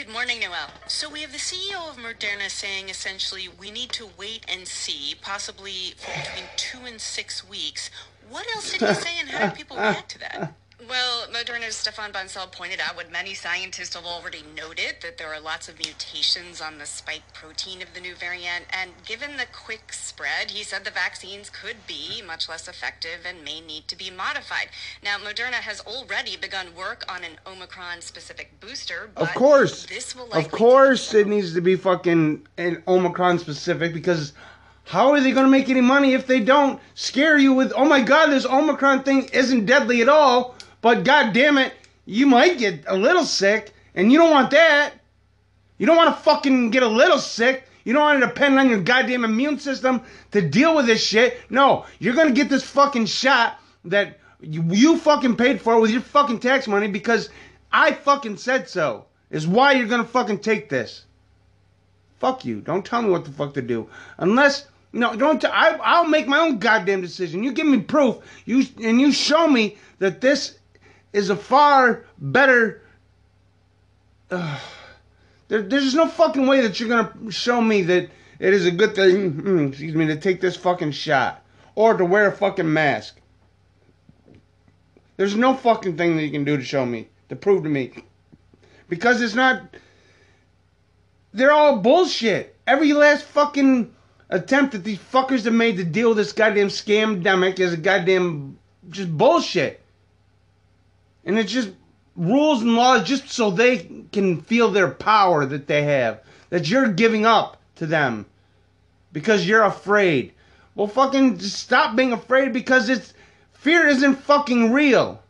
Good 0.01 0.09
morning, 0.09 0.41
Noel. 0.41 0.71
So 0.89 1.11
we 1.11 1.21
have 1.21 1.31
the 1.31 1.37
CEO 1.37 1.91
of 1.91 1.99
Moderna 1.99 2.49
saying 2.49 2.89
essentially 2.89 3.51
we 3.61 3.71
need 3.71 3.91
to 3.91 4.09
wait 4.17 4.47
and 4.49 4.67
see, 4.67 5.15
possibly 5.21 5.93
for 5.99 6.11
between 6.19 6.49
two 6.57 6.87
and 6.87 6.99
six 6.99 7.47
weeks. 7.47 7.91
What 8.27 8.47
else 8.57 8.73
did 8.73 8.81
he 8.81 8.95
say, 8.95 9.21
and 9.21 9.29
how 9.29 9.49
did 9.49 9.55
people 9.55 9.77
react 9.77 10.11
to 10.13 10.19
that? 10.21 10.55
Well, 10.89 11.27
Moderna's 11.27 11.77
Stefan 11.77 12.11
Bancel 12.11 12.51
pointed 12.51 12.81
out 12.81 12.97
what 12.97 13.13
many 13.13 13.35
scientists 13.35 13.95
have 13.95 14.07
already 14.07 14.43
noted 14.57 14.97
that 15.03 15.19
there 15.19 15.33
are 15.33 15.41
lots 15.41 15.69
of 15.69 15.79
mutations 15.79 16.63
on 16.63 16.79
the 16.79 16.87
spike 16.87 17.35
protein 17.35 17.83
of 17.83 17.93
the 17.93 18.01
new 18.01 18.15
variant. 18.15 18.65
And 18.71 18.93
given 19.05 19.37
the 19.37 19.45
quick 19.53 19.93
spread, 19.93 20.53
he 20.53 20.65
said 20.65 20.85
the 20.85 20.91
vaccines 20.91 21.51
could 21.51 21.87
be 21.87 22.23
much 22.27 22.49
less 22.49 22.67
effective 22.67 23.27
and 23.27 23.45
may 23.45 23.61
need 23.61 23.89
to 23.89 23.97
be 23.97 24.11
modified. 24.11 24.69
Now, 25.05 25.19
Moderna 25.19 25.61
has 25.61 25.81
already 25.81 26.39
begun 26.39 26.75
work 26.75 27.05
on 27.13 27.25
an 27.25 27.33
Omicron 27.47 28.01
specific 28.01 28.59
booster. 28.61 29.11
Of 29.17 29.35
course. 29.35 29.85
This 29.85 30.17
will 30.17 30.33
Of 30.33 30.51
course 30.51 31.13
it 31.13 31.27
needs 31.27 31.53
to 31.55 31.61
be 31.61 31.77
fucking 31.77 32.47
an 32.57 32.83
Omicron 32.89 33.39
specific 33.39 33.93
because 33.93 34.33
how 34.85 35.13
are 35.13 35.21
they 35.21 35.33
going 35.33 35.45
to 35.45 35.51
make 35.51 35.69
any 35.69 35.83
money 35.83 36.15
if 36.15 36.27
they 36.27 36.41
don't 36.41 36.81
scare 36.95 37.39
you 37.39 37.53
with, 37.53 37.73
oh 37.77 37.85
my 37.85 38.01
god, 38.01 38.31
this 38.31 38.47
Omicron 38.47 39.03
thing 39.03 39.29
isn't 39.33 39.67
deadly 39.67 40.01
at 40.01 40.09
all, 40.09 40.57
but 40.81 41.05
god 41.05 41.33
damn 41.33 41.59
it, 41.59 41.73
you 42.07 42.27
might 42.27 42.59
get 42.59 42.85
a 42.87 42.97
little 42.97 43.25
sick, 43.25 43.73
and 43.95 44.11
you 44.11 44.19
don't 44.19 44.31
want 44.31 44.51
that. 44.51 44.95
You 45.79 45.87
don't 45.87 45.97
want 45.97 46.15
to 46.15 46.23
fucking 46.23 46.71
get 46.71 46.83
a 46.83 46.89
little 46.89 47.19
sick. 47.19 47.65
You 47.85 47.95
don't 47.95 48.03
want 48.03 48.21
to 48.21 48.27
depend 48.27 48.59
on 48.59 48.69
your 48.69 48.81
goddamn 48.81 49.25
immune 49.25 49.59
system 49.59 50.03
to 50.33 50.47
deal 50.47 50.77
with 50.77 50.87
this 50.87 51.03
shit. 51.03 51.39
No, 51.49 51.87
you're 51.99 52.15
to 52.29 52.35
get 52.35 52.51
this 52.51 52.63
fucking 52.63 53.07
shot 53.07 53.59
that 53.87 54.19
you, 54.41 54.97
fucking 54.99 55.37
paid 55.37 55.61
for 55.61 55.81
with 55.81 55.91
your 55.91 56.01
fucking 56.01 56.41
tax 56.41 56.69
money 56.69 56.89
because 56.89 57.31
I 57.73 57.93
fucking 57.93 58.37
said 58.37 58.69
so. 58.69 59.07
Is 59.31 59.47
why 59.47 59.73
you're 59.73 59.87
to 60.03 60.09
fucking 60.09 60.41
take 60.41 60.69
this. 60.69 61.05
Fuck 62.19 62.45
you. 62.45 62.61
Don't 62.61 62.85
tell 62.85 63.01
me 63.03 63.11
what 63.11 63.25
the 63.25 63.31
fuck 63.31 63.55
to 63.55 63.63
do. 63.63 63.89
Unless 64.19 64.67
no, 64.93 65.15
don't. 65.15 65.41
T- 65.41 65.47
I, 65.47 65.79
I'll 65.83 66.09
make 66.09 66.27
my 66.27 66.39
own 66.39 66.59
goddamn 66.59 67.01
decision. 67.01 67.45
You 67.45 67.53
give 67.53 67.67
me 67.67 67.79
proof. 67.81 68.17
You 68.45 68.67
and 68.83 69.01
you 69.01 69.13
show 69.13 69.47
me 69.47 69.79
that 70.01 70.21
this 70.21 70.59
is 71.13 71.31
a 71.31 71.37
far 71.37 72.05
better. 72.19 72.83
Uh, 74.31 74.59
there, 75.49 75.63
there's 75.63 75.95
no 75.95 76.07
fucking 76.07 76.47
way 76.47 76.61
that 76.61 76.79
you're 76.79 76.89
gonna 76.89 77.31
show 77.31 77.61
me 77.61 77.83
that 77.83 78.11
it 78.39 78.55
is 78.55 78.67
a 78.67 78.71
good 78.71 78.95
thing. 78.95 79.33
mm, 79.33 79.69
excuse 79.69 79.95
me 79.95 80.07
to 80.07 80.17
take 80.17 80.41
this 80.41 80.57
fucking 80.57 80.93
shot 80.93 81.45
or 81.75 81.95
to 81.95 82.05
wear 82.05 82.29
a 82.29 82.33
fucking 82.33 82.73
mask. 82.73 83.21
There's 85.17 85.37
no 85.37 85.55
fucking 85.55 85.97
thing 85.97 86.17
that 86.17 86.23
you 86.23 86.31
can 86.31 86.45
do 86.45 86.57
to 86.57 86.65
show 86.65 86.87
me 86.87 87.09
to 87.29 87.37
prove 87.37 87.63
to 87.65 87.69
me 87.69 87.93
because 88.89 89.21
it's 89.21 89.35
not. 89.35 89.63
They're 91.33 91.53
all 91.53 91.79
bullshit. 91.79 92.57
Every 92.67 92.93
last 92.93 93.25
fucking 93.25 93.95
attempt 94.31 94.73
that 94.73 94.85
these 94.85 94.99
fuckers 94.99 95.45
have 95.45 95.53
made 95.53 95.77
to 95.77 95.85
deal 95.85 96.09
with 96.09 96.19
this 96.19 96.33
goddamn 96.33 96.69
scamdemic 96.69 97.59
is 97.59 97.73
a 97.73 97.77
goddamn 97.77 98.59
just 98.89 99.17
bullshit. 99.17 99.81
And 101.25 101.39
it's 101.39 101.53
just 101.53 101.71
rules 102.17 102.63
and 102.63 102.77
laws 102.77 103.07
just 103.07 103.31
so 103.31 103.51
they 103.51 104.05
can 104.13 104.41
feel 104.43 104.71
their 104.71 104.91
power 104.91 105.47
that 105.47 105.67
they 105.67 105.83
have. 105.83 106.21
That 106.51 106.69
you're 106.69 106.93
giving 106.93 107.27
up 107.27 107.59
to 107.77 107.87
them 107.87 108.27
because 109.13 109.47
you're 109.47 109.65
afraid. 109.65 110.33
Well, 110.75 110.87
fucking 110.87 111.41
stop 111.41 111.97
being 111.97 112.13
afraid 112.13 112.53
because 112.53 112.89
it's 112.89 113.15
fear 113.53 113.87
isn't 113.87 114.17
fucking 114.17 114.73
real. 114.73 115.23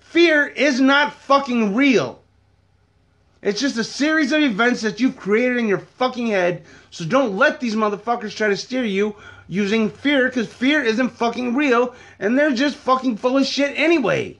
Fear 0.00 0.46
is 0.46 0.80
not 0.80 1.12
fucking 1.12 1.74
real. 1.74 2.20
It's 3.42 3.60
just 3.60 3.76
a 3.76 3.84
series 3.84 4.32
of 4.32 4.40
events 4.40 4.80
that 4.80 5.00
you've 5.00 5.16
created 5.16 5.58
in 5.58 5.68
your 5.68 5.78
fucking 5.78 6.28
head. 6.28 6.62
So 6.90 7.04
don't 7.04 7.36
let 7.36 7.60
these 7.60 7.74
motherfuckers 7.74 8.34
try 8.34 8.48
to 8.48 8.56
steer 8.56 8.84
you 8.84 9.16
using 9.48 9.90
fear 9.90 10.28
because 10.28 10.50
fear 10.50 10.82
isn't 10.82 11.10
fucking 11.10 11.54
real 11.54 11.94
and 12.18 12.38
they're 12.38 12.52
just 12.52 12.76
fucking 12.76 13.18
full 13.18 13.36
of 13.36 13.44
shit 13.44 13.78
anyway. 13.78 14.38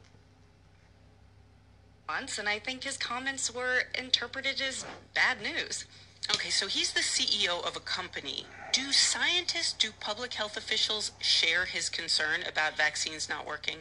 Once, 2.08 2.38
and 2.38 2.48
I 2.48 2.58
think 2.58 2.84
his 2.84 2.96
comments 2.96 3.54
were 3.54 3.84
interpreted 3.94 4.60
as 4.60 4.84
bad 5.14 5.40
news. 5.40 5.84
Okay, 6.30 6.50
so 6.50 6.66
he's 6.66 6.92
the 6.92 7.00
CEO 7.00 7.66
of 7.66 7.76
a 7.76 7.80
company. 7.80 8.46
Do 8.72 8.92
scientists, 8.92 9.72
do 9.74 9.90
public 10.00 10.34
health 10.34 10.56
officials 10.56 11.12
share 11.20 11.64
his 11.66 11.88
concern 11.88 12.42
about 12.48 12.76
vaccines 12.76 13.28
not 13.28 13.46
working? 13.46 13.78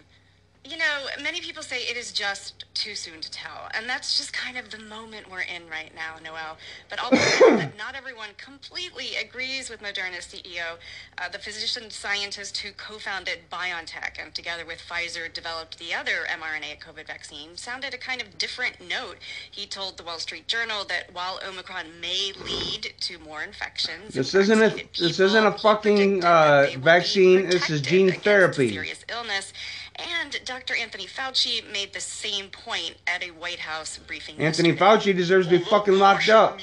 You 0.65 0.77
know, 0.77 1.07
many 1.21 1.41
people 1.41 1.61
say 1.61 1.79
it 1.81 1.97
is 1.97 2.13
just 2.13 2.63
too 2.73 2.95
soon 2.95 3.19
to 3.19 3.29
tell, 3.29 3.67
and 3.73 3.87
that's 3.87 4.17
just 4.17 4.31
kind 4.31 4.57
of 4.57 4.69
the 4.71 4.79
moment 4.79 5.29
we're 5.29 5.41
in 5.41 5.69
right 5.69 5.91
now, 5.93 6.15
Noel. 6.23 6.57
But 6.89 7.01
I'll 7.01 7.09
point 7.09 7.59
that 7.59 7.77
not 7.77 7.95
everyone 7.95 8.29
completely 8.37 9.17
agrees 9.21 9.69
with 9.69 9.81
Moderna's 9.81 10.25
CEO, 10.25 10.77
uh, 11.17 11.27
the 11.27 11.37
physician 11.37 11.91
scientist 11.91 12.57
who 12.59 12.71
co-founded 12.71 13.39
BioNTech 13.51 14.23
and 14.23 14.33
together 14.33 14.65
with 14.65 14.79
Pfizer 14.79 15.31
developed 15.31 15.79
the 15.79 15.93
other 15.93 16.25
mRNA 16.31 16.79
COVID 16.79 17.07
vaccine, 17.07 17.57
sounded 17.57 17.93
a 17.93 17.97
kind 17.97 18.21
of 18.21 18.37
different 18.37 18.77
note. 18.87 19.17
He 19.51 19.65
told 19.65 19.97
the 19.97 20.03
Wall 20.03 20.19
Street 20.19 20.47
Journal 20.47 20.85
that 20.87 21.13
while 21.13 21.41
Omicron 21.45 21.87
may 21.99 22.31
lead 22.41 22.93
to 23.01 23.19
more 23.19 23.43
infections, 23.43 24.13
This 24.13 24.33
isn't 24.33 24.61
a 24.61 24.69
this 24.97 25.19
isn't 25.19 25.45
a 25.45 25.51
fucking 25.51 26.23
uh, 26.23 26.61
that 26.61 26.69
they 26.69 26.77
will 26.77 26.83
be 26.83 26.83
vaccine. 26.85 27.49
This 27.49 27.69
is 27.69 27.81
gene 27.81 28.13
therapy. 28.13 28.69
serious 28.71 29.03
illness. 29.09 29.51
And 29.95 30.39
Dr. 30.43 30.75
Anthony 30.75 31.05
Fauci 31.05 31.61
made 31.71 31.93
the 31.93 31.99
same 31.99 32.47
point 32.49 32.95
at 33.05 33.23
a 33.23 33.27
White 33.27 33.59
House 33.59 33.99
briefing. 33.99 34.37
Anthony 34.39 34.69
yesterday. 34.69 35.11
Fauci 35.13 35.15
deserves 35.15 35.47
to 35.47 35.59
be 35.59 35.63
fucking 35.65 35.93
locked 35.99 36.29
up 36.29 36.59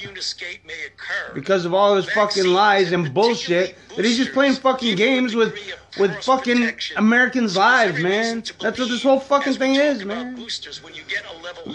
because 1.33 1.65
of 1.65 1.73
all 1.73 1.95
his 1.95 2.11
fucking 2.11 2.47
lies 2.47 2.91
and 2.91 3.15
bullshit 3.15 3.77
that 3.95 4.05
he's 4.05 4.17
just 4.17 4.33
playing 4.33 4.55
fucking 4.55 4.97
games 4.97 5.37
with 5.37 5.55
with 5.99 6.13
fucking 6.25 6.73
Americans' 6.97 7.57
lives, 7.57 8.01
man. 8.01 8.43
That's 8.61 8.79
what 8.79 8.89
this 8.89 9.03
whole 9.03 9.21
fucking 9.21 9.55
thing 9.55 9.77
is, 9.77 10.05
man. 10.05 10.35
Boosters 10.35 10.83
when 10.83 10.95
you 10.95 11.03
get 11.09 11.25
a 11.27 11.37
level 11.43 11.65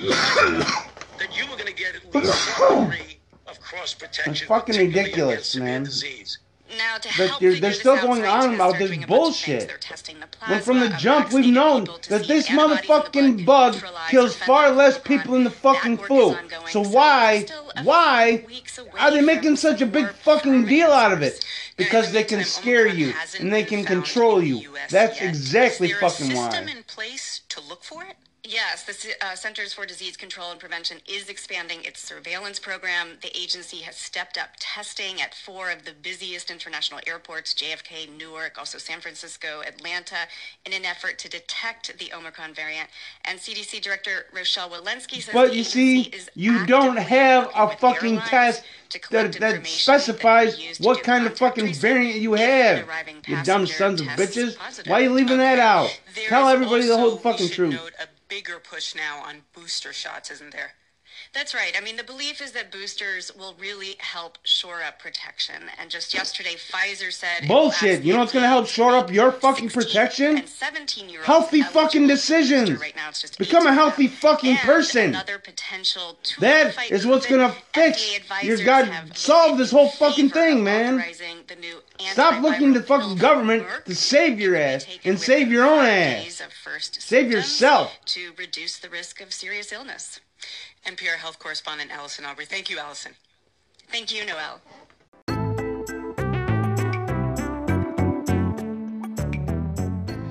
that 1.17 1.29
you 1.31 1.45
going 1.47 1.65
to 1.65 1.73
get 1.73 1.95
at 1.95 2.13
least 2.13 2.57
degree 2.57 3.17
of 3.47 3.59
cross 3.61 3.93
protection. 3.93 4.47
Fucking 4.47 4.75
ridiculous, 4.77 5.55
man. 5.55 5.83
disease. 5.83 6.39
Now, 6.77 6.97
to 6.97 7.09
But 7.17 7.39
they're- 7.39 7.59
they're 7.59 7.73
still 7.73 7.97
going 7.97 8.25
on 8.25 8.55
about 8.55 8.79
this 8.79 8.89
doing 8.89 9.03
a 9.03 9.07
bunch 9.07 9.11
of 9.11 9.23
bullshit. 9.23 9.45
things. 9.45 9.67
They're 9.67 9.77
testing 9.77 10.19
the 10.19 10.27
When 10.47 10.61
from 10.61 10.79
the 10.79 10.89
jump, 10.89 11.31
we've 11.31 11.45
known 11.45 11.85
that 12.09 12.27
this 12.27 12.45
if 12.45 12.51
antibodies 12.51 12.89
in 13.13 13.37
the 13.37 13.43
blood 13.43 13.75
motherfucking 13.75 13.83
bug 13.83 13.83
kills 14.09 14.35
far 14.35 14.71
less 14.71 14.97
people 14.97 15.33
than 15.33 15.43
the 15.43 15.51
fucking 15.51 15.97
flu. 15.99 16.37
So 16.69 16.81
why, 16.81 17.45
why 17.83 18.37
few 18.37 18.47
weeks 18.47 18.77
away 18.79 18.89
are 18.97 19.11
they 19.11 19.21
making 19.21 19.57
such 19.57 19.81
a 19.81 19.85
big 19.85 20.11
fucking 20.15 20.65
deal 20.65 20.91
out 20.91 21.11
of 21.11 21.21
it? 21.21 21.45
Because 21.77 22.11
they 22.11 22.23
can 22.23 22.43
scare 22.43 22.87
you 22.87 23.13
and 23.39 23.53
they 23.53 23.63
can 23.63 23.85
control 23.85 24.41
you. 24.43 24.75
That's 24.89 25.21
exactly 25.21 25.89
fucking 25.93 26.33
why. 26.33 26.65
System 28.47 28.61
in 28.61 28.85
place 28.85 29.01
to 29.01 29.07
look 29.07 29.15
for 29.15 29.19
it? 29.19 29.19
Yes, 29.19 29.19
the 29.19 29.25
uh, 29.25 29.35
Centers 29.35 29.73
for 29.73 29.85
Disease 29.85 30.17
Control 30.17 30.51
and 30.51 30.59
Prevention 30.59 30.97
is 31.07 31.29
expanding 31.29 31.83
its 31.83 31.99
surveillance 31.99 32.59
program. 32.59 33.17
The 33.21 33.35
agency 33.37 33.77
has 33.77 33.95
stepped 33.95 34.37
up 34.37 34.49
testing 34.59 35.21
at 35.21 35.33
four 35.33 35.71
of 35.71 35.85
the 35.85 35.93
busiest 36.01 36.51
international 36.51 36.99
airports 37.07 37.53
JFK, 37.53 38.09
Newark, 38.17 38.57
also 38.57 38.77
San 38.77 39.01
Francisco, 39.01 39.61
Atlanta 39.65 40.27
in 40.65 40.73
an 40.73 40.85
effort 40.85 41.17
to 41.19 41.29
detect 41.29 41.97
the 41.97 42.13
Omicron 42.13 42.53
variant. 42.53 42.89
And 43.25 43.39
CDC 43.39 43.81
Director 43.81 44.25
Rochelle 44.33 44.69
Walensky 44.69 45.21
says 45.21 45.33
But 45.33 45.55
you 45.55 45.63
see, 45.63 46.11
you 46.35 46.65
don't 46.65 46.97
have 46.97 47.49
a 47.55 47.75
fucking 47.77 48.19
test 48.19 48.63
that, 49.11 49.33
that 49.33 49.39
that 49.39 49.67
specifies 49.67 50.55
can 50.55 50.61
be 50.61 50.67
used 50.67 50.81
to 50.81 50.87
what 50.87 51.03
kind 51.03 51.25
of 51.25 51.37
fucking 51.37 51.73
variant 51.73 52.19
you 52.19 52.33
have. 52.33 52.87
You 53.27 53.43
dumb 53.43 53.67
sons 53.67 54.01
of 54.01 54.07
bitches. 54.07 54.57
positive. 54.57 54.89
Why 54.89 54.99
are 54.99 55.03
you 55.03 55.09
leaving 55.11 55.37
that 55.37 55.59
out? 55.59 55.97
There 56.15 56.29
Tell 56.29 56.47
everybody 56.47 56.87
the 56.87 56.97
whole 56.97 57.17
fucking 57.17 57.49
truth. 57.49 57.79
Bigger 58.27 58.59
push 58.59 58.95
now 58.95 59.23
on 59.23 59.43
booster 59.53 59.93
shots, 59.93 60.31
isn't 60.31 60.51
there? 60.51 60.73
That's 61.33 61.53
right. 61.53 61.73
I 61.77 61.81
mean, 61.81 61.97
the 61.97 62.03
belief 62.03 62.41
is 62.41 62.51
that 62.53 62.71
boosters 62.71 63.31
will 63.37 63.55
really 63.59 63.95
help 63.99 64.37
shore 64.43 64.81
up 64.81 64.99
protection. 64.99 65.63
And 65.79 65.89
just 65.89 66.13
yesterday, 66.13 66.55
Pfizer 66.55 67.11
said 67.11 67.47
Bullshit. 67.47 68.03
You 68.03 68.13
know 68.13 68.19
what's 68.19 68.33
gonna 68.33 68.47
help 68.47 68.67
shore 68.67 68.95
up 68.95 69.11
your 69.11 69.31
fucking 69.31 69.69
protection? 69.69 70.37
and 70.37 70.47
17-year-olds 70.47 71.25
Healthy 71.25 71.61
fucking 71.63 72.07
decisions. 72.07 72.71
Right 72.79 72.95
now, 72.95 73.09
it's 73.09 73.21
just 73.21 73.37
Become 73.37 73.67
a 73.67 73.73
healthy 73.73 74.07
fucking 74.07 74.57
person. 74.57 75.09
Another 75.09 75.39
potential 75.39 76.17
tool 76.23 76.35
to 76.35 76.41
That 76.41 76.73
fight 76.73 76.91
is 76.91 77.05
what's 77.05 77.25
gonna 77.25 77.53
fix 77.73 78.01
FDA 78.03 78.43
your 78.43 78.55
advisors 78.55 78.65
god 78.65 79.17
solve 79.17 79.57
this 79.57 79.71
whole 79.71 79.89
fucking 79.89 80.29
thing, 80.29 80.63
man. 80.63 81.03
Stop 81.99 82.41
looking 82.41 82.73
to 82.73 82.81
fucking 82.81 83.17
government 83.17 83.65
to 83.85 83.95
save 83.95 84.39
your 84.39 84.55
It 84.55 84.59
will 84.59 84.79
be 84.79 84.93
ass 84.95 84.99
and 85.05 85.19
save 85.19 85.51
your 85.51 85.65
own 85.65 85.85
ass. 85.85 86.39
of 86.41 86.53
first 86.53 87.01
Save 87.01 87.31
yourself. 87.31 87.97
to 88.05 88.31
reduce 88.37 88.77
the 88.77 88.89
risk 88.89 89.21
of 89.21 89.33
serious 89.33 89.71
illness. 89.71 90.19
NPR 90.85 91.15
health 91.15 91.39
correspondent 91.39 91.89
Allison 91.91 92.25
Aubrey. 92.25 92.45
Thank 92.45 92.69
you, 92.69 92.77
Allison. 92.77 93.13
Thank 93.89 94.13
you, 94.13 94.23
Noel. 94.25 94.61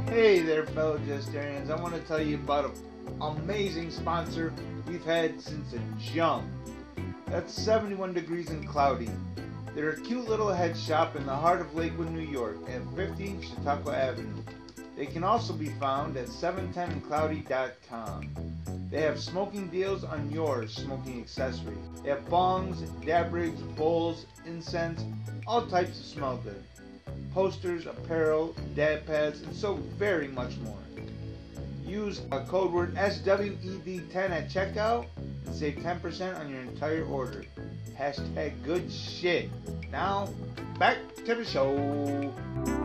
Hey 0.07 0.41
there, 0.43 0.65
fellow 0.67 0.99
Jestarians. 0.99 1.71
I 1.71 1.83
want 1.83 1.95
to 1.95 2.01
tell 2.03 2.23
you 2.23 2.37
about 2.37 2.67
an 2.67 3.21
amazing 3.21 3.91
sponsor 3.91 4.53
we've 4.87 5.05
had 5.05 5.41
since 5.41 5.73
the 5.73 5.81
jump. 5.99 6.47
That's 7.27 7.53
71 7.53 8.15
Degrees 8.15 8.51
and 8.51 8.69
Cloudy. 8.69 9.11
They're 9.75 9.91
a 9.91 10.01
cute 10.01 10.29
little 10.29 10.53
head 10.53 10.77
shop 10.77 11.17
in 11.17 11.27
the 11.27 11.35
heart 11.35 11.61
of 11.61 11.75
Lakewood, 11.75 12.13
New 12.13 12.21
York, 12.21 12.59
at 12.69 12.81
50 12.95 13.43
Chautauqua 13.43 13.97
Avenue. 13.97 14.43
They 14.97 15.07
can 15.07 15.25
also 15.25 15.53
be 15.53 15.71
found 15.71 16.17
at 16.17 16.29
710cloudy.com. 16.29 18.31
They 18.91 19.01
have 19.01 19.21
smoking 19.21 19.67
deals 19.69 20.05
on 20.05 20.31
your 20.31 20.69
smoking 20.69 21.21
accessories. 21.21 21.79
They 22.03 22.11
have 22.11 22.25
bongs, 22.27 22.87
dab 23.05 23.33
rigs, 23.33 23.61
bowls, 23.61 24.27
incense, 24.47 25.05
all 25.47 25.67
types 25.67 25.99
of 25.99 26.05
smell 26.05 26.37
good 26.39 26.63
posters, 27.35 27.87
apparel, 27.87 28.55
dab 28.77 29.05
pads, 29.07 29.43
and 29.43 29.55
so 29.55 29.75
very 29.99 30.29
much 30.29 30.57
more. 30.59 30.79
Use 31.85 32.23
a 32.31 32.41
code 32.45 32.73
word 32.73 32.95
SWED10 32.95 34.15
at 34.15 34.49
checkout 34.49 35.07
and 35.45 35.55
save 35.55 35.75
10% 35.75 36.39
on 36.39 36.49
your 36.49 36.61
entire 36.61 37.05
order. 37.05 37.45
Hashtag 37.99 38.53
good 38.63 38.91
shit. 38.91 39.51
Now, 39.91 40.29
back 40.79 40.99
to 41.27 41.35
the 41.35 41.45
show. 41.45 42.84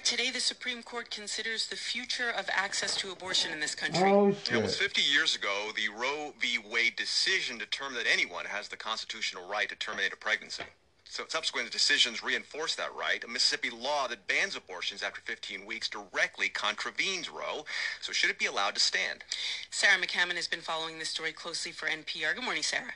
Right, 0.00 0.04
today 0.04 0.30
the 0.30 0.40
Supreme 0.40 0.82
Court 0.82 1.10
considers 1.10 1.66
the 1.66 1.76
future 1.76 2.30
of 2.30 2.48
access 2.50 2.96
to 2.96 3.12
abortion 3.12 3.52
in 3.52 3.60
this 3.60 3.74
country. 3.74 4.08
Oh 4.08 4.32
Almost 4.32 4.46
shit. 4.46 4.70
50 4.70 5.02
years 5.02 5.36
ago, 5.36 5.70
the 5.76 5.88
Roe 5.88 6.32
v. 6.40 6.58
Wade 6.70 6.96
decision 6.96 7.58
determined 7.58 7.96
that 7.98 8.06
anyone 8.10 8.46
has 8.46 8.68
the 8.68 8.76
constitutional 8.76 9.46
right 9.48 9.68
to 9.68 9.76
terminate 9.76 10.12
a 10.12 10.16
pregnancy. 10.16 10.62
So 11.04 11.24
subsequent 11.28 11.70
decisions 11.70 12.22
reinforce 12.22 12.76
that 12.76 12.94
right. 12.94 13.22
A 13.24 13.28
Mississippi 13.28 13.68
law 13.68 14.06
that 14.08 14.26
bans 14.28 14.56
abortions 14.56 15.02
after 15.02 15.20
15 15.20 15.66
weeks 15.66 15.88
directly 15.88 16.48
contravenes 16.48 17.28
Roe. 17.28 17.64
So 18.00 18.12
should 18.12 18.30
it 18.30 18.38
be 18.38 18.46
allowed 18.46 18.76
to 18.76 18.80
stand? 18.80 19.24
Sarah 19.70 20.00
McCammon 20.00 20.36
has 20.36 20.46
been 20.48 20.60
following 20.60 20.98
this 20.98 21.08
story 21.08 21.32
closely 21.32 21.72
for 21.72 21.88
NPR. 21.88 22.34
Good 22.36 22.44
morning, 22.44 22.62
Sarah. 22.62 22.94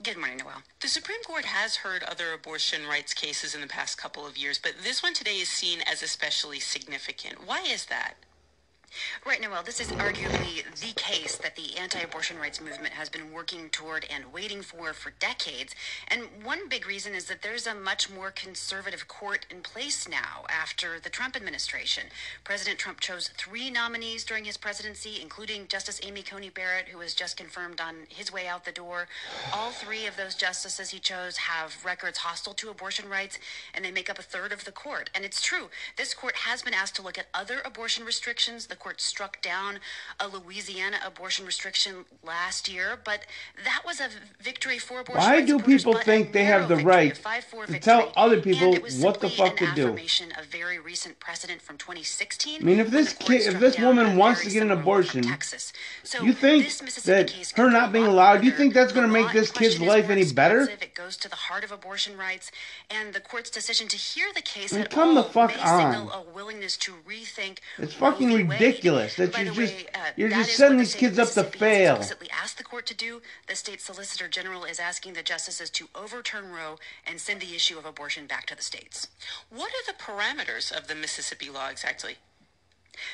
Good 0.00 0.16
morning, 0.16 0.38
Noel. 0.38 0.62
The 0.80 0.88
Supreme 0.88 1.22
Court 1.22 1.44
has 1.44 1.76
heard 1.76 2.02
other 2.02 2.32
abortion 2.32 2.88
rights 2.88 3.14
cases 3.14 3.54
in 3.54 3.60
the 3.60 3.68
past 3.68 3.98
couple 3.98 4.26
of 4.26 4.36
years, 4.36 4.58
but 4.58 4.72
this 4.82 5.00
one 5.00 5.14
today 5.14 5.36
is 5.36 5.48
seen 5.48 5.78
as 5.82 6.02
especially 6.02 6.58
significant. 6.58 7.46
Why 7.46 7.60
is 7.60 7.84
that? 7.86 8.14
Right, 9.24 9.40
Noel, 9.40 9.62
this 9.62 9.80
is 9.80 9.88
arguably 9.92 10.64
the 10.80 10.92
case 10.94 11.36
that 11.36 11.56
the 11.56 11.76
anti-abortion 11.78 12.38
rights 12.38 12.60
movement 12.60 12.94
has 12.94 13.08
been 13.08 13.32
working 13.32 13.68
toward 13.70 14.04
and 14.10 14.32
waiting 14.32 14.62
for 14.62 14.92
for 14.92 15.12
decades. 15.18 15.74
And 16.08 16.22
one 16.42 16.68
big 16.68 16.86
reason 16.86 17.14
is 17.14 17.26
that 17.26 17.40
there's 17.40 17.66
a 17.66 17.74
much 17.74 18.10
more 18.10 18.30
conservative 18.30 19.08
court 19.08 19.46
in 19.50 19.60
place 19.60 20.08
now 20.08 20.44
after 20.48 20.98
the 21.00 21.08
Trump 21.08 21.36
administration. 21.36 22.04
President 22.44 22.78
Trump 22.78 23.00
chose 23.00 23.30
three 23.36 23.70
nominees 23.70 24.24
during 24.24 24.44
his 24.44 24.56
presidency, 24.56 25.18
including 25.22 25.68
Justice 25.68 26.00
Amy 26.02 26.22
Coney 26.22 26.50
Barrett, 26.50 26.88
who 26.88 26.98
was 26.98 27.14
just 27.14 27.36
confirmed 27.36 27.80
on 27.80 27.94
his 28.08 28.32
way 28.32 28.46
out 28.46 28.64
the 28.64 28.72
door. 28.72 29.08
All 29.54 29.70
three 29.70 30.06
of 30.06 30.16
those 30.16 30.34
justices 30.34 30.90
he 30.90 30.98
chose 30.98 31.36
have 31.36 31.84
records 31.84 32.18
hostile 32.18 32.54
to 32.54 32.70
abortion 32.70 33.08
rights, 33.08 33.38
and 33.72 33.84
they 33.84 33.90
make 33.90 34.10
up 34.10 34.18
a 34.18 34.22
third 34.22 34.52
of 34.52 34.64
the 34.64 34.72
court. 34.72 35.10
And 35.14 35.24
it's 35.24 35.40
true, 35.40 35.70
this 35.96 36.12
court 36.12 36.36
has 36.36 36.62
been 36.62 36.74
asked 36.74 36.96
to 36.96 37.02
look 37.02 37.18
at 37.18 37.26
other 37.32 37.62
abortion 37.64 38.04
restrictions. 38.04 38.66
The 38.66 38.76
court 38.82 39.00
struck 39.00 39.40
down 39.40 39.78
a 40.18 40.26
Louisiana 40.26 40.96
abortion 41.06 41.46
restriction 41.46 42.04
last 42.24 42.68
year, 42.68 42.98
but 43.04 43.20
that 43.64 43.82
was 43.86 44.00
a 44.00 44.08
victory 44.42 44.78
for 44.78 45.00
abortion 45.00 45.22
Why 45.22 45.40
do 45.40 45.60
people 45.60 45.94
think 45.94 46.32
they 46.32 46.42
have 46.44 46.68
the 46.68 46.78
right 46.78 47.16
a 47.16 47.20
5-4 47.20 47.66
to 47.66 47.78
tell 47.78 48.12
other 48.16 48.40
people 48.40 48.74
what 48.98 49.20
the 49.20 49.30
fuck 49.30 49.56
to 49.58 49.72
do? 49.74 49.96
of 50.36 50.46
very 50.46 50.80
recent 50.80 51.20
precedent 51.20 51.62
from 51.62 51.76
2016. 51.78 52.60
I 52.60 52.64
mean, 52.64 52.80
if 52.80 52.90
this 52.90 53.12
kid, 53.12 53.42
if 53.42 53.60
this 53.60 53.78
woman 53.78 54.16
wants 54.16 54.42
to 54.42 54.50
get 54.50 54.62
an 54.62 54.68
similar 54.68 54.84
one 54.84 55.04
from 55.04 55.18
abortion, 55.18 55.22
Texas. 55.22 55.72
So 56.02 56.22
you 56.24 56.32
think 56.32 56.66
that 57.04 57.30
her 57.56 57.70
not 57.70 57.92
being 57.92 58.06
allowed, 58.06 58.40
do 58.40 58.46
you 58.46 58.52
think 58.52 58.74
that's 58.74 58.92
going 58.92 59.06
to 59.06 59.12
make 59.12 59.32
this 59.32 59.50
kid's 59.50 59.80
life 59.80 60.10
any 60.10 60.24
better? 60.32 60.62
It 60.62 60.94
goes 60.94 61.16
to 61.18 61.28
the 61.28 61.36
heart 61.36 61.62
of 61.62 61.70
abortion 61.70 62.18
rights, 62.18 62.50
and 62.90 63.14
the 63.14 63.20
court's 63.20 63.50
decision 63.50 63.86
to 63.88 63.96
hear 63.96 64.26
the 64.34 64.42
case 64.42 64.74
I 64.74 64.78
mean, 64.78 64.86
come 64.86 65.14
the 65.14 65.22
fuck 65.22 65.52
on. 65.64 65.94
a 65.94 66.22
willingness 66.34 66.76
to 66.78 66.92
rethink 67.08 67.58
It's 67.78 67.94
fucking 67.94 68.28
v. 68.28 68.42
Ridiculous 68.72 69.16
that 69.16 69.32
By 69.32 69.40
you're 69.42 69.54
just 69.54 69.74
way, 69.74 69.86
uh, 69.94 69.98
you're 70.16 70.28
just 70.28 70.58
the 70.58 70.70
these 70.70 70.94
kids 70.94 71.18
up 71.18 71.30
to 71.30 71.44
fail. 71.44 71.96
explicitly 71.96 72.28
asked 72.30 72.58
the 72.58 72.64
court 72.64 72.86
to 72.86 72.94
do. 72.94 73.22
The 73.48 73.56
state 73.56 73.80
solicitor 73.80 74.28
general 74.28 74.64
is 74.64 74.80
asking 74.80 75.12
the 75.14 75.22
justices 75.22 75.70
to 75.70 75.88
overturn 75.94 76.50
Roe 76.52 76.78
and 77.06 77.20
send 77.20 77.40
the 77.40 77.54
issue 77.54 77.78
of 77.78 77.84
abortion 77.84 78.26
back 78.26 78.46
to 78.46 78.56
the 78.56 78.62
states. 78.62 79.08
What 79.50 79.70
are 79.70 79.86
the 79.86 79.98
parameters 79.98 80.72
of 80.72 80.88
the 80.88 80.94
Mississippi 80.94 81.50
law 81.50 81.68
exactly? 81.68 82.16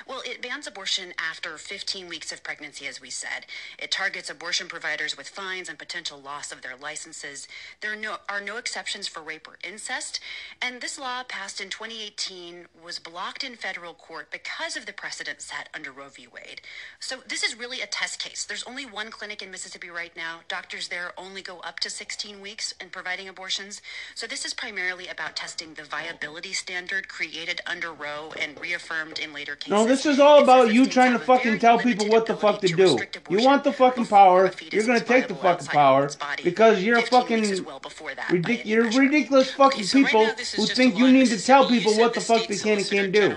Well, 0.07 0.23
it 0.25 0.43
bans 0.43 0.67
abortion 0.67 1.13
after 1.19 1.57
15 1.57 2.09
weeks 2.09 2.33
of 2.33 2.43
pregnancy, 2.43 2.87
as 2.87 3.01
we 3.01 3.11
said. 3.11 3.47
It 3.79 3.91
targets 3.91 4.31
abortion 4.31 4.69
providers 4.69 5.17
with 5.17 5.29
fines 5.29 5.69
and 5.69 5.79
potential 5.79 6.21
loss 6.21 6.53
of 6.53 6.63
their 6.63 6.77
licenses. 6.77 7.47
There 7.81 7.93
are 7.93 7.97
no, 7.97 8.17
are 8.29 8.41
no 8.41 8.57
exceptions 8.57 9.07
for 9.07 9.21
rape 9.23 9.47
or 9.47 9.59
incest. 9.63 10.21
And 10.61 10.81
this 10.81 10.99
law, 10.99 11.23
passed 11.29 11.61
in 11.61 11.71
2018, 11.71 12.67
was 12.83 12.99
blocked 12.99 13.45
in 13.45 13.57
federal 13.57 13.95
court 13.95 14.31
because 14.31 14.77
of 14.77 14.87
the 14.87 14.93
precedent 14.93 15.41
set 15.41 15.69
under 15.75 15.93
Roe 15.93 16.09
v. 16.09 16.27
Wade. 16.27 16.61
So 17.01 17.19
this 17.29 17.43
is 17.43 17.59
really 17.59 17.81
a 17.81 17.87
test 17.87 18.19
case. 18.19 18.45
There's 18.45 18.65
only 18.65 18.87
one 18.87 19.11
clinic 19.11 19.43
in 19.43 19.51
Mississippi 19.51 19.91
right 19.91 20.15
now. 20.17 20.41
Doctors 20.49 20.89
there 20.89 21.13
only 21.17 21.43
go 21.43 21.59
up 21.61 21.81
to 21.81 21.91
16 21.91 22.41
weeks 22.41 22.73
in 22.81 22.89
providing 22.91 23.29
abortions. 23.29 23.81
So 24.15 24.27
this 24.27 24.45
is 24.45 24.55
primarily 24.55 25.09
about 25.09 25.37
testing 25.37 25.75
the 25.75 25.85
viability 25.85 26.53
standard 26.53 27.09
created 27.09 27.61
under 27.67 27.93
Roe 27.93 28.33
and 28.41 28.59
reaffirmed 28.61 29.19
in 29.19 29.33
later 29.33 29.55
cases. 29.57 29.68
No, 29.69 29.87
this 29.87 30.07
is 30.07 30.19
all 30.19 30.43
about 30.43 30.73
you 30.73 30.87
trying 30.87 31.13
to 31.13 31.19
fucking 31.19 31.59
tell 31.59 31.79
people 31.79 32.09
what 32.09 32.27
the 32.27 32.37
fuck 32.37 32.61
to 32.63 32.69
do. 32.69 32.99
You 33.29 33.45
want 33.45 33.65
the 33.65 33.73
fucking 33.73 34.07
power. 34.07 34.51
You're 34.73 34.87
gonna 34.87 35.01
take 35.01 35.29
the 35.29 35.35
fucking 35.35 35.67
power 35.69 36.11
because 36.43 36.83
you're 36.83 37.03
fucking 37.03 37.43
ridic- 37.45 38.65
you're 38.65 38.85
ridiculous 38.91 39.51
fucking 39.53 39.85
people 39.85 40.27
who 40.57 40.67
think 40.67 40.97
you 40.97 41.11
need 41.13 41.27
to 41.29 41.43
tell 41.45 41.69
people 41.69 41.95
what 41.97 42.15
the 42.15 42.21
fuck 42.21 42.47
they 42.47 42.57
can 42.57 42.79
and 42.79 42.89
can't 42.89 43.13
do. 43.13 43.37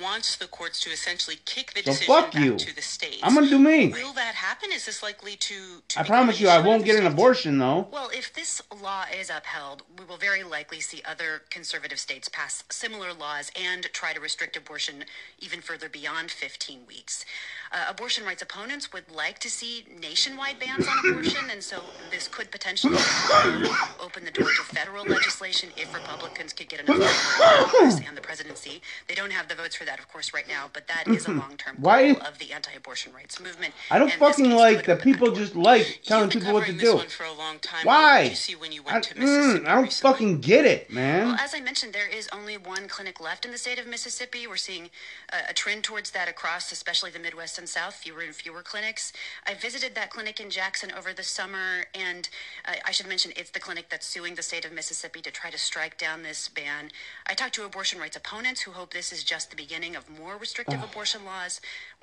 Wants 0.00 0.36
the 0.36 0.46
courts 0.46 0.80
to 0.82 0.90
essentially 0.90 1.36
kick 1.44 1.72
the 1.74 1.80
So 1.82 1.92
decision 1.92 2.14
fuck 2.14 2.32
back 2.32 2.42
you. 2.44 2.56
to 2.56 2.74
the 2.74 2.82
states. 2.82 3.20
I'm 3.22 3.34
gonna 3.34 3.48
do 3.48 3.58
me. 3.58 3.88
Will 3.88 4.12
that 4.14 4.34
happen? 4.34 4.70
Is 4.72 4.86
this 4.86 5.02
likely 5.02 5.36
to? 5.36 5.82
to 5.88 6.00
I 6.00 6.02
promise 6.02 6.40
you, 6.40 6.48
I 6.48 6.58
won't 6.60 6.84
get 6.84 6.96
an 6.96 7.02
states? 7.02 7.14
abortion 7.14 7.58
though. 7.58 7.88
Well, 7.90 8.10
if 8.12 8.32
this 8.32 8.62
law 8.82 9.04
is 9.12 9.30
upheld, 9.30 9.82
we 9.98 10.04
will 10.04 10.16
very 10.16 10.42
likely 10.44 10.80
see 10.80 11.02
other 11.04 11.42
conservative 11.50 11.98
states 11.98 12.28
pass 12.28 12.64
similar 12.70 13.12
laws 13.12 13.50
and 13.60 13.84
try 13.92 14.12
to 14.12 14.20
restrict 14.20 14.56
abortion 14.56 15.04
even 15.38 15.60
further 15.60 15.88
beyond 15.88 16.30
15 16.30 16.80
weeks. 16.86 17.24
Uh, 17.70 17.84
abortion 17.88 18.24
rights 18.24 18.40
opponents 18.42 18.92
would 18.94 19.10
like 19.10 19.38
to 19.40 19.50
see 19.50 19.84
nationwide 20.00 20.58
bans 20.58 20.86
on 20.88 20.96
abortion, 21.10 21.50
and 21.50 21.62
so 21.62 21.82
this 22.10 22.26
could 22.26 22.50
potentially 22.50 22.96
open 24.00 24.24
the 24.24 24.30
door 24.30 24.46
to 24.48 24.62
federal 24.74 25.04
legislation 25.04 25.68
if 25.76 25.92
Republicans 25.94 26.52
could 26.54 26.68
get 26.68 26.80
enough 26.80 26.96
votes 26.96 27.36
Congress 27.72 28.00
and 28.08 28.16
the 28.16 28.20
presidency. 28.22 28.80
They 29.06 29.14
don't 29.14 29.32
have 29.32 29.48
the 29.48 29.54
votes 29.54 29.76
for 29.76 29.84
that, 29.88 29.98
of 29.98 30.08
course, 30.12 30.34
right 30.34 30.46
now, 30.46 30.66
but 30.72 30.86
that 30.88 31.08
is 31.08 31.26
a 31.26 31.32
long-term 31.32 31.76
goal 31.76 31.84
Why- 31.84 32.12
of 32.28 32.38
the 32.38 32.52
anti-abortion 32.52 33.12
rights 33.14 33.40
movement. 33.40 33.72
I 33.90 33.98
don't 33.98 34.12
fucking 34.12 34.50
like 34.50 34.84
that 34.84 35.00
people 35.00 35.32
just 35.32 35.56
like 35.56 36.00
telling 36.04 36.28
people 36.28 36.52
what 36.52 36.66
to 36.66 36.72
do. 36.72 36.96
one 36.96 37.06
for 37.08 37.24
a 37.24 37.32
long 37.32 37.58
time. 37.60 37.84
Why? 37.84 38.22
you 38.22 38.34
see 38.34 38.54
when 38.54 38.70
you 38.72 38.82
I, 38.86 38.92
went 38.92 39.04
to 39.04 39.14
mm, 39.14 39.66
I 39.66 39.74
don't 39.74 39.84
recently? 39.84 40.12
fucking 40.12 40.40
get 40.40 40.64
it, 40.66 40.92
man. 40.92 41.28
Well, 41.28 41.36
as 41.40 41.54
I 41.54 41.60
mentioned, 41.60 41.94
there 41.94 42.08
is 42.08 42.28
only 42.32 42.56
one 42.58 42.86
clinic 42.88 43.20
left 43.20 43.44
in 43.46 43.50
the 43.50 43.58
state 43.58 43.78
of 43.78 43.86
Mississippi. 43.86 44.46
We're 44.46 44.56
seeing 44.56 44.90
a, 45.32 45.50
a 45.50 45.54
trend 45.54 45.84
towards 45.84 46.10
that 46.10 46.28
across, 46.28 46.70
especially 46.70 47.10
the 47.10 47.18
Midwest 47.18 47.58
and 47.58 47.68
South, 47.68 47.94
fewer 47.94 48.20
and 48.20 48.34
fewer 48.34 48.62
clinics. 48.62 49.12
I 49.46 49.54
visited 49.54 49.94
that 49.94 50.10
clinic 50.10 50.38
in 50.38 50.50
Jackson 50.50 50.92
over 50.96 51.12
the 51.14 51.22
summer, 51.22 51.86
and 51.94 52.28
uh, 52.66 52.74
I 52.84 52.90
should 52.92 53.08
mention 53.08 53.32
it's 53.36 53.50
the 53.50 53.60
clinic 53.60 53.86
that's 53.90 54.06
suing 54.06 54.34
the 54.34 54.42
state 54.42 54.66
of 54.66 54.72
Mississippi 54.72 55.22
to 55.22 55.30
try 55.30 55.48
to 55.50 55.58
strike 55.58 55.96
down 55.96 56.22
this 56.22 56.48
ban. 56.48 56.90
I 57.26 57.32
talked 57.34 57.54
to 57.54 57.64
abortion 57.64 57.98
rights 58.00 58.16
opponents 58.16 58.60
who 58.62 58.72
hope 58.72 58.92
this 58.92 59.12
is 59.12 59.24
just 59.24 59.48
the 59.50 59.56
beginning 59.56 59.77
of 59.78 60.08
more 60.18 60.36
restrictive 60.36 60.82
abortion 60.82 61.24
laws, 61.24 61.60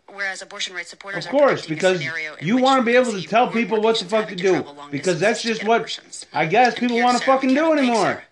whereas 0.07 0.41
abortion 0.41 0.73
rights 0.73 0.89
supporters 0.89 1.25
Of 1.25 1.31
course, 1.31 1.65
predicting 1.65 1.99
because 1.99 2.41
you 2.41 2.57
want 2.57 2.79
to 2.79 2.85
be 2.85 2.95
able 2.95 3.11
to 3.11 3.21
tell 3.21 3.49
people 3.49 3.81
what 3.81 3.99
the 3.99 4.05
fuck 4.05 4.29
to 4.29 4.35
having 4.35 4.63
do. 4.63 4.73
Because 4.91 5.19
that's 5.19 5.43
just 5.43 5.65
what 5.65 5.81
abortions. 5.81 6.25
I 6.33 6.45
guess 6.45 6.77
people 6.79 7.01
want 7.01 7.17
to 7.17 7.25
fucking 7.25 7.53
do 7.53 7.73
anymore. 7.73 8.23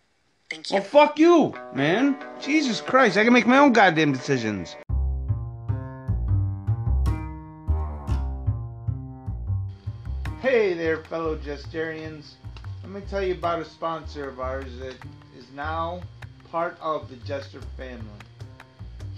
Thank 0.50 0.72
you. 0.72 0.76
Well, 0.76 0.84
fuck 0.84 1.20
you, 1.20 1.54
man. 1.74 2.18
Jesus 2.42 2.80
Christ, 2.80 3.18
I 3.18 3.24
can 3.26 3.34
make 3.34 3.46
my 3.46 3.58
own 3.58 3.74
goddamn 3.74 4.14
decisions. 4.14 4.76
Hey 10.42 10.74
there, 10.74 10.98
fellow 11.04 11.38
Jesterians. 11.38 12.34
Let 12.84 12.92
me 12.92 13.02
tell 13.10 13.24
you 13.24 13.34
about 13.34 13.60
a 13.60 13.66
sponsor 13.66 14.30
of 14.30 14.40
ours 14.40 14.78
that 14.80 14.96
is 15.38 15.46
now 15.54 16.02
part 16.52 16.78
of 16.82 17.10
the 17.10 17.16
Jester 17.26 17.60
family. 17.76 18.04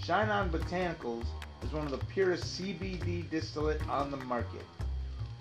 Shine 0.02 0.28
On 0.28 0.50
Botanicals 0.50 1.24
is 1.64 1.72
one 1.72 1.84
of 1.84 1.90
the 1.90 2.04
purest 2.06 2.60
CBD 2.60 3.28
distillate 3.30 3.86
on 3.88 4.10
the 4.10 4.16
market. 4.16 4.64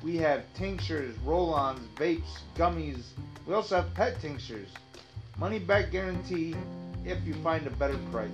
We 0.03 0.17
have 0.17 0.43
tinctures, 0.55 1.15
roll-ons, 1.23 1.79
vapes, 1.95 2.39
gummies. 2.55 3.03
We 3.45 3.53
also 3.53 3.75
have 3.77 3.93
pet 3.93 4.19
tinctures. 4.21 4.69
Money 5.37 5.59
back 5.59 5.91
guarantee 5.91 6.55
if 7.05 7.23
you 7.25 7.33
find 7.35 7.67
a 7.67 7.71
better 7.71 7.97
price. 8.11 8.29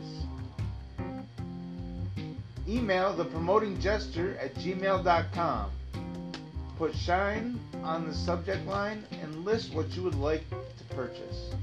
Email 2.67 3.13
the 3.13 3.25
promoting 3.25 3.79
jester 3.79 4.37
at 4.37 4.53
gmail.com. 4.55 5.71
Put 6.77 6.95
shine 6.95 7.59
on 7.83 8.07
the 8.07 8.13
subject 8.13 8.65
line 8.67 9.03
and 9.21 9.43
list 9.43 9.73
what 9.73 9.89
you 9.91 10.03
would 10.03 10.15
like 10.15 10.43
to 10.49 10.95
purchase. 10.95 11.53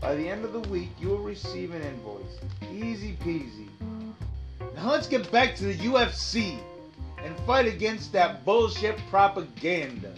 By 0.00 0.14
the 0.16 0.28
end 0.28 0.44
of 0.44 0.52
the 0.52 0.68
week, 0.68 0.90
you 1.00 1.08
will 1.08 1.22
receive 1.22 1.72
an 1.72 1.80
invoice. 1.80 2.38
Easy 2.70 3.16
peasy. 3.24 3.63
Now 4.84 4.90
let's 4.90 5.06
get 5.06 5.32
back 5.32 5.56
to 5.56 5.64
the 5.64 5.76
UFC 5.76 6.58
and 7.24 7.34
fight 7.46 7.66
against 7.66 8.12
that 8.12 8.44
bullshit 8.44 8.98
propaganda. 9.08 10.12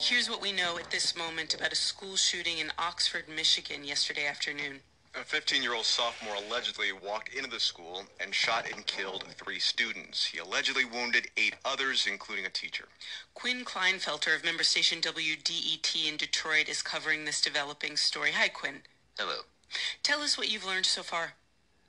Here's 0.00 0.30
what 0.30 0.40
we 0.40 0.52
know 0.52 0.78
at 0.78 0.90
this 0.90 1.14
moment 1.14 1.52
about 1.52 1.72
a 1.72 1.76
school 1.76 2.16
shooting 2.16 2.56
in 2.56 2.72
Oxford, 2.78 3.24
Michigan 3.28 3.84
yesterday 3.84 4.26
afternoon. 4.26 4.80
A 5.14 5.22
15 5.22 5.62
year 5.62 5.74
old 5.74 5.84
sophomore 5.84 6.36
allegedly 6.36 6.92
walked 6.92 7.34
into 7.34 7.50
the 7.50 7.60
school 7.60 8.04
and 8.18 8.34
shot 8.34 8.64
and 8.72 8.86
killed 8.86 9.24
three 9.36 9.58
students. 9.58 10.24
He 10.24 10.38
allegedly 10.38 10.86
wounded 10.86 11.28
eight 11.36 11.56
others, 11.62 12.06
including 12.10 12.46
a 12.46 12.50
teacher. 12.50 12.88
Quinn 13.34 13.66
Klinefelter 13.66 14.34
of 14.34 14.46
member 14.46 14.64
station 14.64 15.02
WDET 15.02 16.08
in 16.08 16.16
Detroit 16.16 16.70
is 16.70 16.80
covering 16.80 17.26
this 17.26 17.42
developing 17.42 17.98
story. 17.98 18.32
Hi, 18.32 18.48
Quinn. 18.48 18.80
Hello. 19.18 19.42
Tell 20.02 20.22
us 20.22 20.38
what 20.38 20.50
you've 20.50 20.64
learned 20.64 20.86
so 20.86 21.02
far. 21.02 21.34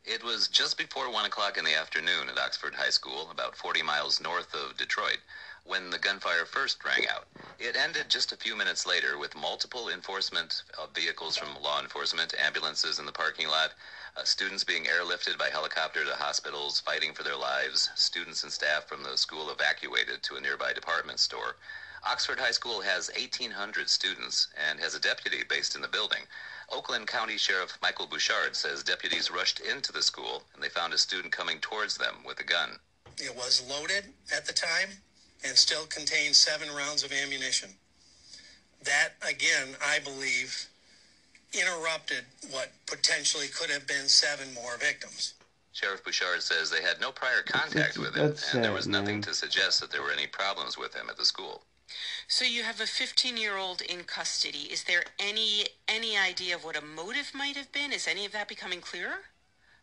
It 0.03 0.23
was 0.23 0.47
just 0.47 0.77
before 0.77 1.09
1 1.09 1.25
o'clock 1.25 1.57
in 1.57 1.63
the 1.63 1.75
afternoon 1.75 2.29
at 2.29 2.37
Oxford 2.37 2.75
High 2.75 2.89
School, 2.89 3.29
about 3.31 3.55
40 3.55 3.81
miles 3.81 4.19
north 4.19 4.53
of 4.53 4.75
Detroit, 4.75 5.19
when 5.63 5.89
the 5.89 5.99
gunfire 5.99 6.45
first 6.45 6.83
rang 6.83 7.07
out. 7.07 7.27
It 7.59 7.75
ended 7.75 8.09
just 8.09 8.31
a 8.31 8.37
few 8.37 8.55
minutes 8.55 8.85
later 8.85 9.17
with 9.17 9.35
multiple 9.35 9.89
enforcement 9.89 10.63
vehicles 10.93 11.37
from 11.37 11.61
law 11.61 11.79
enforcement, 11.79 12.33
ambulances 12.43 12.99
in 12.99 13.05
the 13.05 13.11
parking 13.11 13.47
lot, 13.47 13.73
uh, 14.17 14.23
students 14.23 14.63
being 14.63 14.85
airlifted 14.85 15.37
by 15.37 15.49
helicopter 15.49 16.03
to 16.03 16.15
hospitals 16.15 16.79
fighting 16.79 17.13
for 17.13 17.23
their 17.23 17.37
lives, 17.37 17.89
students 17.95 18.43
and 18.43 18.51
staff 18.51 18.87
from 18.87 19.03
the 19.03 19.17
school 19.17 19.49
evacuated 19.49 20.23
to 20.23 20.35
a 20.35 20.41
nearby 20.41 20.73
department 20.73 21.19
store. 21.19 21.55
Oxford 22.09 22.39
High 22.39 22.51
School 22.51 22.81
has 22.81 23.11
1,800 23.15 23.89
students 23.89 24.47
and 24.69 24.79
has 24.79 24.95
a 24.95 24.99
deputy 24.99 25.43
based 25.47 25.75
in 25.75 25.81
the 25.81 25.87
building. 25.87 26.21
Oakland 26.71 27.07
County 27.07 27.37
Sheriff 27.37 27.77
Michael 27.81 28.07
Bouchard 28.07 28.55
says 28.55 28.83
deputies 28.83 29.31
rushed 29.31 29.59
into 29.59 29.91
the 29.91 30.01
school 30.01 30.43
and 30.53 30.63
they 30.63 30.69
found 30.69 30.93
a 30.93 30.97
student 30.97 31.31
coming 31.31 31.59
towards 31.59 31.97
them 31.97 32.15
with 32.25 32.39
a 32.39 32.43
gun. 32.43 32.79
It 33.17 33.35
was 33.35 33.63
loaded 33.69 34.05
at 34.35 34.45
the 34.45 34.53
time 34.53 34.89
and 35.45 35.57
still 35.57 35.85
contained 35.85 36.35
seven 36.35 36.69
rounds 36.73 37.03
of 37.03 37.11
ammunition. 37.11 37.69
That, 38.83 39.09
again, 39.27 39.75
I 39.85 39.99
believe, 39.99 40.67
interrupted 41.53 42.23
what 42.51 42.71
potentially 42.85 43.47
could 43.47 43.69
have 43.69 43.87
been 43.87 44.07
seven 44.07 44.53
more 44.53 44.77
victims. 44.77 45.33
Sheriff 45.73 46.03
Bouchard 46.03 46.41
says 46.43 46.69
they 46.69 46.81
had 46.81 46.99
no 46.99 47.11
prior 47.11 47.41
contact 47.45 47.97
with 47.97 48.15
him, 48.15 48.23
and 48.23 48.31
That's 48.31 48.51
there 48.51 48.71
was 48.73 48.87
nothing 48.87 49.15
man. 49.15 49.21
to 49.23 49.33
suggest 49.33 49.79
that 49.81 49.91
there 49.91 50.01
were 50.01 50.11
any 50.11 50.27
problems 50.27 50.77
with 50.77 50.93
him 50.93 51.09
at 51.09 51.17
the 51.17 51.25
school. 51.25 51.63
So 52.27 52.45
you 52.45 52.63
have 52.63 52.79
a 52.79 52.83
15-year-old 52.83 53.81
in 53.81 54.03
custody. 54.03 54.69
Is 54.71 54.83
there 54.83 55.03
any 55.17 55.65
any 55.87 56.17
idea 56.17 56.55
of 56.55 56.63
what 56.63 56.77
a 56.77 56.81
motive 56.81 57.31
might 57.33 57.55
have 57.55 57.71
been? 57.71 57.91
Is 57.91 58.07
any 58.07 58.25
of 58.25 58.31
that 58.33 58.47
becoming 58.47 58.81
clearer? 58.81 59.21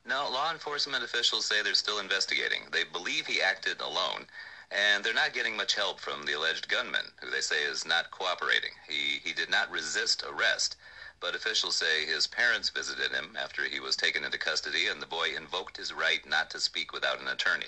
No, 0.04 0.28
law 0.30 0.52
enforcement 0.52 1.02
officials 1.02 1.46
say 1.46 1.62
they're 1.62 1.74
still 1.74 1.98
investigating. 1.98 2.62
They 2.70 2.84
believe 2.84 3.26
he 3.26 3.42
acted 3.42 3.80
alone, 3.80 4.26
and 4.70 5.02
they're 5.02 5.12
not 5.12 5.32
getting 5.32 5.56
much 5.56 5.74
help 5.74 5.98
from 5.98 6.24
the 6.24 6.34
alleged 6.34 6.68
gunman, 6.68 7.10
who 7.20 7.30
they 7.30 7.40
say 7.40 7.64
is 7.64 7.84
not 7.84 8.12
cooperating. 8.12 8.70
He 8.88 9.18
he 9.24 9.32
did 9.32 9.50
not 9.50 9.70
resist 9.70 10.22
arrest, 10.22 10.76
but 11.18 11.34
officials 11.34 11.74
say 11.76 12.06
his 12.06 12.28
parents 12.28 12.70
visited 12.70 13.10
him 13.10 13.36
after 13.36 13.64
he 13.64 13.80
was 13.80 13.96
taken 13.96 14.22
into 14.22 14.38
custody, 14.38 14.86
and 14.86 15.02
the 15.02 15.06
boy 15.06 15.34
invoked 15.36 15.76
his 15.76 15.92
right 15.92 16.24
not 16.24 16.50
to 16.50 16.60
speak 16.60 16.92
without 16.92 17.20
an 17.20 17.28
attorney. 17.28 17.66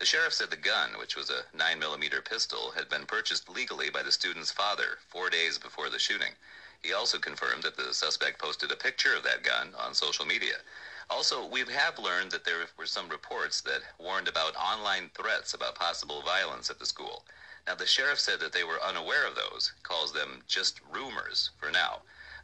The 0.00 0.06
sheriff 0.06 0.32
said 0.32 0.48
the 0.48 0.56
gun, 0.56 0.96
which 0.96 1.14
was 1.14 1.28
a 1.28 1.44
9mm 1.54 2.24
pistol, 2.24 2.70
had 2.70 2.88
been 2.88 3.04
purchased 3.04 3.50
legally 3.50 3.90
by 3.90 4.02
the 4.02 4.10
student's 4.10 4.50
father 4.50 4.98
four 5.08 5.28
days 5.28 5.58
before 5.58 5.90
the 5.90 5.98
shooting. 5.98 6.36
He 6.82 6.94
also 6.94 7.18
confirmed 7.18 7.64
that 7.64 7.76
the 7.76 7.92
suspect 7.92 8.38
posted 8.38 8.72
a 8.72 8.76
picture 8.76 9.14
of 9.14 9.24
that 9.24 9.42
gun 9.42 9.74
on 9.74 9.92
social 9.92 10.24
media. 10.24 10.62
Also, 11.10 11.44
we 11.44 11.60
have 11.66 11.98
learned 11.98 12.30
that 12.30 12.46
there 12.46 12.66
were 12.78 12.86
some 12.86 13.10
reports 13.10 13.60
that 13.60 13.82
warned 13.98 14.26
about 14.26 14.56
online 14.56 15.10
threats 15.10 15.52
about 15.52 15.74
possible 15.74 16.22
violence 16.22 16.70
at 16.70 16.78
the 16.78 16.86
school. 16.86 17.26
Now, 17.66 17.74
the 17.74 17.84
sheriff 17.84 18.20
said 18.20 18.40
that 18.40 18.54
they 18.54 18.64
were 18.64 18.82
unaware 18.82 19.26
of 19.26 19.34
those, 19.34 19.74
calls 19.82 20.14
them 20.14 20.42
just 20.46 20.80
rumors 20.90 21.50
for 21.58 21.70
now. 21.70 22.00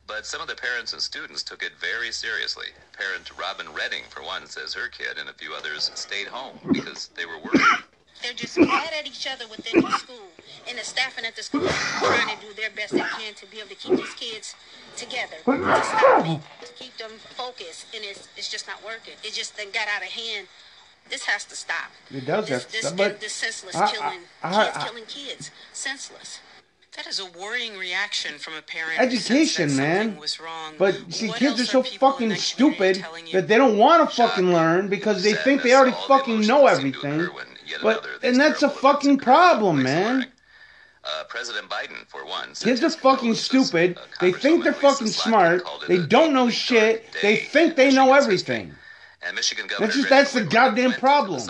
But 0.07 0.25
some 0.25 0.41
of 0.41 0.47
the 0.47 0.55
parents 0.55 0.93
and 0.93 1.03
students 1.03 1.43
took 1.43 1.63
it 1.63 1.73
very 1.81 2.13
seriously. 2.13 2.67
Parent 2.97 3.31
Robin 3.39 3.67
Redding, 3.75 4.03
for 4.09 4.23
one, 4.23 4.47
says 4.47 4.73
her 4.75 4.89
kid 4.89 5.19
and 5.19 5.29
a 5.29 5.33
few 5.33 5.53
others 5.53 5.91
stayed 5.95 6.29
home 6.29 6.59
because 6.73 7.09
they 7.17 7.27
were 7.27 7.39
worried. 7.39 7.83
They're 8.23 8.33
just 8.33 8.57
mad 8.57 8.91
at 8.99 9.07
each 9.07 9.27
other 9.27 9.45
within 9.49 9.83
the 9.83 9.91
school. 9.99 10.29
And 10.69 10.79
the 10.79 10.85
staffing 10.85 11.25
at 11.25 11.37
the 11.37 11.43
school 11.43 11.65
is 11.67 11.75
trying 12.01 12.35
to 12.35 12.47
do 12.47 12.53
their 12.55 12.71
best 12.71 12.93
they 12.93 13.01
can 13.01 13.35
to 13.35 13.47
be 13.47 13.59
able 13.59 13.69
to 13.69 13.75
keep 13.75 13.97
these 13.99 14.15
kids 14.15 14.55
together, 14.97 15.37
to 15.45 15.83
stop 15.85 16.25
it, 16.27 16.41
to 16.67 16.73
keep 16.75 16.97
them 16.97 17.11
focused. 17.37 17.87
And 17.95 18.05
it's, 18.05 18.29
it's 18.37 18.49
just 18.51 18.67
not 18.67 18.83
working. 18.85 19.15
It 19.23 19.35
just 19.35 19.57
done 19.57 19.67
got 19.73 19.87
out 19.89 20.03
of 20.03 20.09
hand. 20.09 20.47
This 21.11 21.25
has 21.27 21.45
to 21.47 21.55
stop. 21.57 21.91
It 22.11 22.25
does 22.27 22.49
This, 22.49 22.63
have 22.63 22.67
to 22.67 22.73
this, 22.73 22.87
stop, 22.87 22.97
but 22.97 23.21
this 23.21 23.33
senseless 23.33 23.77
I- 23.77 23.85
I- 23.85 23.91
killing, 23.93 24.21
I- 24.43 24.65
kids 24.65 24.77
I- 24.77 24.87
killing 24.89 25.05
kids. 25.07 25.51
Senseless. 25.73 26.41
That 26.97 27.07
is 27.07 27.21
a 27.21 27.27
worrying 27.27 27.77
reaction 27.77 28.39
from 28.39 28.55
a 28.55 28.63
parent. 28.63 28.99
Education, 28.99 29.37
who 29.37 29.47
says 29.47 29.77
that 29.77 29.83
man. 29.83 30.17
Was 30.17 30.41
wrong. 30.41 30.75
But 30.79 30.95
see, 31.11 31.29
What 31.29 31.37
kids 31.37 31.61
are 31.61 31.67
so 31.67 31.83
fucking 31.83 32.35
stupid 32.37 33.05
that 33.33 33.49
they 33.49 33.59
don't 33.59 33.77
want 33.77 34.09
to 34.09 34.17
fucking 34.17 34.51
learn 34.51 34.89
because 34.89 35.23
they 35.23 35.35
think 35.35 35.63
they 35.63 35.75
already 35.75 35.95
fucking 36.09 36.41
know 36.47 36.67
everything. 36.67 37.29
But 37.83 38.07
and 38.23 38.41
that's 38.41 38.63
a 38.63 38.71
fucking 38.71 39.19
problem, 39.19 39.83
man. 39.83 40.27
Uh, 41.05 41.25
President 41.29 41.69
Biden, 41.69 42.05
for 42.09 42.25
one, 42.25 42.53
Kids 42.55 42.83
are 42.83 42.91
fucking 42.91 43.35
stupid. 43.35 43.97
They 44.21 44.33
think 44.33 44.65
they're 44.65 44.73
fucking 44.73 45.07
smart. 45.09 45.63
They 45.87 45.99
don't 45.99 46.33
know 46.33 46.51
shit. 46.51 47.05
They 47.23 47.37
think 47.37 47.77
they 47.77 47.93
know 47.93 48.15
everything. 48.15 48.75
and 49.23 49.37
Michigan 49.37 49.67
Governor 49.67 49.87
That's 49.87 49.97
just 49.97 50.09
that's 50.09 50.33
the 50.33 50.45
goddamn 50.45 50.87
went 50.87 50.95
the 50.95 51.01
problem. 51.01 51.43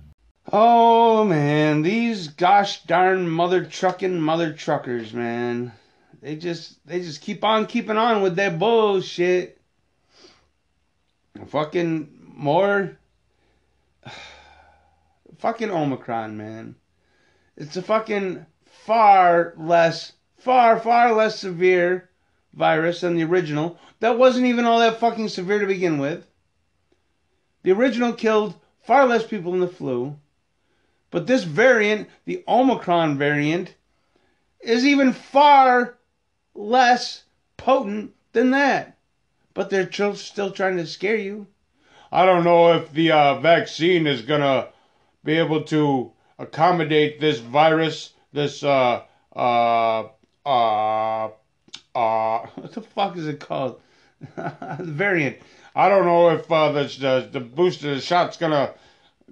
oh 0.52 1.24
man, 1.24 1.80
these 1.80 2.28
gosh 2.28 2.82
darn 2.82 3.26
mother 3.30 3.64
trucking 3.64 4.20
mother 4.20 4.52
truckers, 4.52 5.14
man. 5.14 5.72
They 6.20 6.36
just 6.36 6.86
they 6.86 7.00
just 7.00 7.22
keep 7.22 7.42
on 7.42 7.64
keeping 7.66 7.96
on 7.96 8.20
with 8.20 8.36
that 8.36 8.58
bullshit. 8.58 9.58
Fucking 11.46 12.32
more. 12.34 12.98
Fucking 15.38 15.70
Omicron, 15.70 16.36
man. 16.36 16.76
It's 17.56 17.76
a 17.76 17.82
fucking 17.82 18.46
far 18.64 19.54
less, 19.56 20.12
far, 20.36 20.78
far 20.78 21.12
less 21.12 21.40
severe 21.40 22.10
virus 22.52 23.00
than 23.00 23.16
the 23.16 23.24
original. 23.24 23.78
That 23.98 24.18
wasn't 24.18 24.46
even 24.46 24.66
all 24.66 24.78
that 24.78 25.00
fucking 25.00 25.28
severe 25.28 25.58
to 25.58 25.66
begin 25.66 25.98
with. 25.98 26.26
The 27.62 27.72
original 27.72 28.12
killed 28.12 28.54
far 28.82 29.06
less 29.06 29.26
people 29.26 29.52
than 29.52 29.60
the 29.60 29.68
flu. 29.68 30.16
But 31.10 31.26
this 31.26 31.44
variant, 31.44 32.08
the 32.24 32.42
Omicron 32.48 33.18
variant, 33.18 33.74
is 34.60 34.86
even 34.86 35.12
far 35.12 35.98
less 36.54 37.24
potent 37.56 38.14
than 38.32 38.50
that. 38.50 38.96
But 39.54 39.70
they're 39.70 39.86
tr- 39.86 40.14
still 40.14 40.50
trying 40.50 40.78
to 40.78 40.86
scare 40.86 41.16
you. 41.16 41.46
I 42.10 42.24
don't 42.26 42.44
know 42.44 42.74
if 42.74 42.92
the 42.92 43.12
uh, 43.12 43.40
vaccine 43.40 44.06
is 44.06 44.22
gonna 44.22 44.68
be 45.24 45.38
able 45.38 45.62
to 45.64 46.12
accommodate 46.38 47.20
this 47.20 47.38
virus, 47.38 48.14
this 48.32 48.62
uh 48.62 49.02
uh 49.34 50.08
uh 50.44 51.24
uh 51.94 52.46
what 52.54 52.72
the 52.72 52.82
fuck 52.82 53.16
is 53.16 53.26
it 53.26 53.40
called? 53.40 53.80
variant. 54.80 55.38
I 55.74 55.88
don't 55.88 56.04
know 56.04 56.28
if 56.28 56.52
uh, 56.52 56.72
the, 56.72 56.84
the 56.84 57.28
the 57.32 57.40
booster 57.40 57.98
shot's 57.98 58.36
gonna 58.36 58.74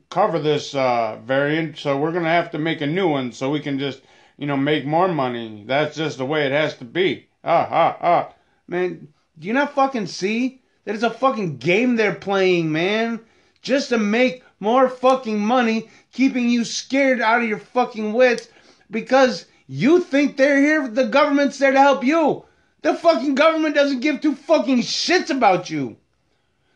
cover 0.08 0.38
this 0.38 0.74
uh, 0.74 1.18
variant, 1.22 1.76
so 1.76 1.98
we're 1.98 2.12
gonna 2.12 2.30
have 2.30 2.50
to 2.52 2.58
make 2.58 2.80
a 2.80 2.86
new 2.86 3.08
one 3.08 3.32
so 3.32 3.50
we 3.50 3.60
can 3.60 3.78
just 3.78 4.00
you 4.38 4.46
know 4.46 4.56
make 4.56 4.86
more 4.86 5.08
money. 5.08 5.64
That's 5.66 5.96
just 5.96 6.16
the 6.16 6.24
way 6.24 6.46
it 6.46 6.52
has 6.52 6.76
to 6.78 6.84
be. 6.86 7.28
Ah 7.44 7.68
ah 7.70 7.96
ah. 8.00 8.34
Man, 8.66 9.08
do 9.38 9.48
you 9.48 9.52
not 9.52 9.74
fucking 9.74 10.06
see 10.06 10.62
that 10.84 10.94
it's 10.94 11.04
a 11.04 11.10
fucking 11.10 11.58
game 11.58 11.96
they're 11.96 12.14
playing, 12.14 12.72
man? 12.72 13.20
Just 13.60 13.90
to 13.90 13.98
make 13.98 14.42
more 14.60 14.88
fucking 14.88 15.38
money, 15.38 15.90
keeping 16.10 16.48
you 16.48 16.64
scared 16.64 17.20
out 17.20 17.42
of 17.42 17.48
your 17.48 17.58
fucking 17.58 18.14
wits 18.14 18.48
because 18.90 19.44
you 19.66 20.00
think 20.00 20.36
they're 20.36 20.58
here, 20.58 20.88
the 20.88 21.04
government's 21.04 21.58
there 21.58 21.72
to 21.72 21.78
help 21.78 22.02
you. 22.02 22.44
The 22.80 22.94
fucking 22.94 23.34
government 23.34 23.74
doesn't 23.74 24.00
give 24.00 24.22
two 24.22 24.34
fucking 24.34 24.78
shits 24.78 25.28
about 25.28 25.68
you. 25.68 25.98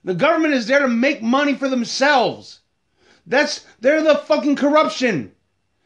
The 0.04 0.14
government 0.14 0.54
is 0.54 0.66
there 0.66 0.80
to 0.80 0.88
make 0.88 1.22
money 1.22 1.54
for 1.54 1.68
themselves. 1.68 2.60
That's 3.26 3.64
they're 3.80 4.02
the 4.02 4.16
fucking 4.16 4.56
corruption. 4.56 5.32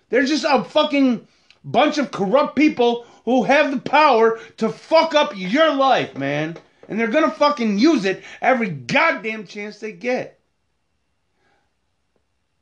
They're 0.09 0.25
just 0.25 0.45
a 0.49 0.65
fucking 0.65 1.27
bunch 1.65 1.99
of 1.99 2.11
corrupt 2.11 2.57
people 2.57 3.07
who 3.25 3.45
have 3.45 3.71
the 3.71 3.79
power 3.79 4.41
to 4.57 4.71
fuck 4.71 5.15
up 5.15 5.37
your 5.37 5.73
life, 5.73 6.17
man. 6.17 6.57
And 6.89 6.99
they're 6.99 7.07
gonna 7.07 7.31
fucking 7.31 7.79
use 7.79 8.05
it 8.05 8.25
every 8.41 8.71
goddamn 8.71 9.47
chance 9.47 9.79
they 9.79 9.93
get. 9.93 10.41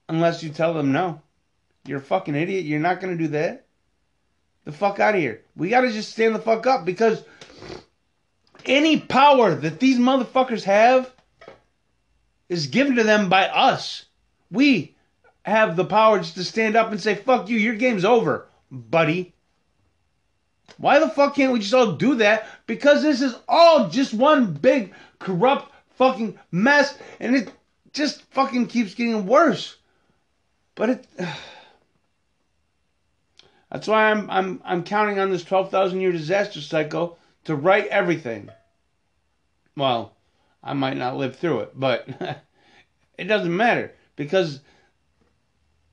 Unless 0.09 0.43
you 0.43 0.51
tell 0.51 0.75
them 0.75 0.93
no. 0.93 1.23
You're 1.87 1.99
a 1.99 2.03
fucking 2.03 2.35
idiot. 2.35 2.65
You're 2.65 2.81
not 2.81 3.01
gonna 3.01 3.17
do 3.17 3.29
that. 3.29 3.65
The 4.65 4.73
fuck 4.73 5.01
out 5.01 5.15
of 5.15 5.21
here. 5.21 5.43
We 5.55 5.71
gotta 5.71 5.91
just 5.93 6.13
stand 6.13 6.35
the 6.35 6.41
fuck 6.41 6.67
up 6.67 6.85
because 6.85 7.23
any 8.67 9.01
power 9.01 9.55
that 9.55 9.79
these 9.79 9.99
motherfuckers 9.99 10.65
have 10.65 11.16
is 12.49 12.67
given 12.69 12.97
to 12.97 13.05
them 13.05 13.29
by 13.29 13.47
us. 13.49 14.07
We 14.51 14.95
have 15.45 15.77
the 15.77 15.85
power 15.85 16.19
just 16.19 16.35
to 16.35 16.45
stand 16.45 16.77
up 16.77 16.91
and 16.91 17.01
say, 17.01 17.15
fuck 17.15 17.49
you, 17.49 17.57
your 17.59 17.75
game's 17.75 18.05
over, 18.05 18.47
buddy. 18.71 19.33
Why 20.79 20.99
the 20.99 21.09
fuck 21.09 21.37
can't 21.37 21.53
we 21.53 21.61
just 21.61 21.75
all 21.75 21.93
do 21.93 22.17
that? 22.17 22.47
Because 22.67 23.03
this 23.03 23.23
is 23.23 23.35
all 23.49 23.89
just 23.89 24.13
one 24.13 24.53
big 24.53 24.93
corrupt 25.19 25.73
fucking 25.97 26.39
mess 26.51 26.99
and 27.21 27.35
it 27.35 27.53
just 27.93 28.23
fucking 28.33 28.67
keeps 28.67 28.95
getting 28.95 29.27
worse. 29.27 29.77
But 30.75 30.91
it 30.91 31.07
That's 33.71 33.89
why 33.89 34.11
I'm 34.11 34.31
I'm 34.31 34.61
I'm 34.65 34.85
counting 34.85 35.19
on 35.19 35.31
this 35.31 35.45
12,000 35.45 36.01
year 36.01 36.13
disaster 36.13 36.61
cycle 36.61 37.19
to 37.45 37.55
right 37.55 37.87
everything. 37.89 38.49
Well, 39.77 40.16
I 40.67 40.73
might 40.73 40.97
not 40.97 41.17
live 41.17 41.37
through 41.37 41.61
it, 41.61 41.79
but 41.79 42.09
it 43.19 43.25
doesn't 43.25 43.57
matter 43.57 43.95
because 44.17 44.61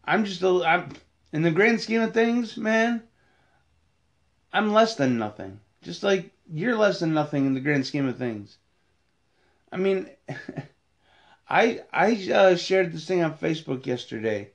I'm 0.04 0.26
just 0.26 0.42
a 0.42 0.64
I'm 0.66 0.92
in 1.32 1.44
the 1.44 1.52
grand 1.52 1.80
scheme 1.80 2.02
of 2.02 2.12
things, 2.12 2.58
man. 2.58 3.04
I'm 4.52 4.74
less 4.74 4.96
than 4.96 5.20
nothing. 5.20 5.60
Just 5.84 6.02
like 6.02 6.32
you're 6.52 6.76
less 6.76 7.00
than 7.00 7.14
nothing 7.14 7.46
in 7.46 7.54
the 7.54 7.60
grand 7.60 7.86
scheme 7.86 8.08
of 8.08 8.18
things. 8.18 8.58
I 9.72 9.78
mean, 9.78 10.10
I 11.48 11.82
I 11.94 12.30
uh, 12.34 12.56
shared 12.56 12.94
this 12.94 13.06
thing 13.06 13.24
on 13.24 13.38
Facebook 13.38 13.86
yesterday 13.86 14.50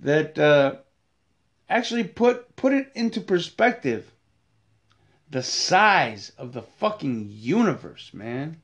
that 0.00 0.36
uh, 0.36 0.76
actually 1.68 2.04
put 2.04 2.56
put 2.56 2.72
it 2.72 2.90
into 2.96 3.20
perspective. 3.20 4.10
The 5.30 5.44
size 5.44 6.32
of 6.36 6.52
the 6.52 6.62
fucking 6.62 7.28
universe, 7.30 8.10
man. 8.12 8.60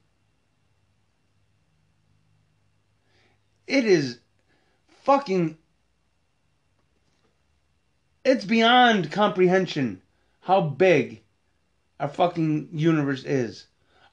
It 3.69 3.85
is 3.85 4.21
fucking 5.03 5.59
it's 8.25 8.47
beyond 8.47 9.13
comprehension 9.13 10.01
how 10.41 10.63
big 10.63 11.23
our 12.01 12.09
fucking 12.09 12.71
universe 12.73 13.25
is. 13.25 13.67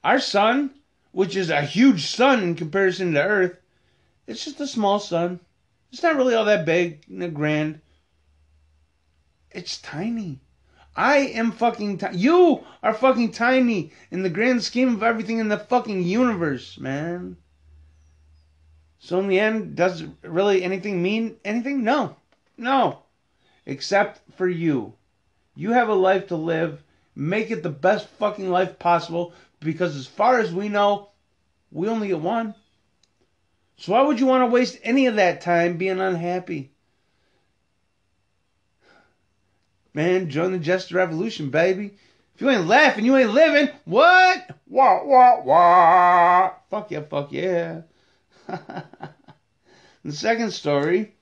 Our 0.03 0.19
sun, 0.19 0.71
which 1.13 1.37
is 1.37 1.49
a 1.49 1.61
huge 1.61 2.05
sun 2.07 2.43
in 2.43 2.55
comparison 2.55 3.13
to 3.13 3.23
Earth, 3.23 3.57
it's 4.27 4.43
just 4.43 4.59
a 4.59 4.67
small 4.67 4.99
sun. 4.99 5.39
It's 5.89 6.03
not 6.03 6.17
really 6.17 6.35
all 6.35 6.45
that 6.45 6.65
big 6.65 7.05
and 7.07 7.33
grand. 7.33 7.79
It's 9.51 9.77
tiny. 9.77 10.41
I 10.97 11.17
am 11.17 11.53
fucking 11.53 11.99
tiny. 11.99 12.17
You 12.17 12.65
are 12.83 12.93
fucking 12.93 13.31
tiny 13.31 13.93
in 14.11 14.21
the 14.21 14.29
grand 14.29 14.63
scheme 14.63 14.95
of 14.95 15.03
everything 15.03 15.39
in 15.39 15.47
the 15.47 15.57
fucking 15.57 16.03
universe, 16.03 16.77
man. 16.77 17.37
So 19.05 19.19
in 19.19 19.27
the 19.27 19.39
end, 19.39 19.75
does 19.75 20.03
really 20.23 20.63
anything 20.63 20.99
mean 20.99 21.35
anything? 21.45 21.83
No. 21.83 22.15
No. 22.57 23.03
Except 23.67 24.19
for 24.35 24.47
you. 24.47 24.93
You 25.55 25.73
have 25.73 25.89
a 25.89 25.93
life 25.93 26.29
to 26.29 26.35
live. 26.35 26.81
Make 27.15 27.51
it 27.51 27.61
the 27.61 27.69
best 27.69 28.07
fucking 28.17 28.49
life 28.49 28.79
possible 28.79 29.33
because 29.59 29.95
as 29.95 30.07
far 30.07 30.39
as 30.39 30.51
we 30.51 30.69
know, 30.69 31.09
we 31.71 31.87
only 31.87 32.07
get 32.07 32.19
one. 32.19 32.55
So 33.77 33.91
why 33.91 34.01
would 34.01 34.19
you 34.19 34.25
want 34.25 34.41
to 34.41 34.51
waste 34.51 34.79
any 34.81 35.05
of 35.05 35.17
that 35.17 35.39
time 35.39 35.77
being 35.77 35.99
unhappy? 35.99 36.71
Man, 39.93 40.31
join 40.31 40.51
the 40.51 40.57
Jester 40.57 40.95
Revolution, 40.95 41.51
baby. 41.51 41.93
If 42.33 42.41
you 42.41 42.49
ain't 42.49 42.65
laughing, 42.65 43.05
you 43.05 43.15
ain't 43.15 43.35
living. 43.35 43.69
What? 43.85 44.49
Wah, 44.65 45.03
wah, 45.03 45.43
wah. 45.43 46.51
Fuck 46.71 46.89
yeah, 46.89 47.01
fuck 47.01 47.31
yeah. 47.31 47.81
the 50.03 50.11
second 50.11 50.51
story 50.51 51.13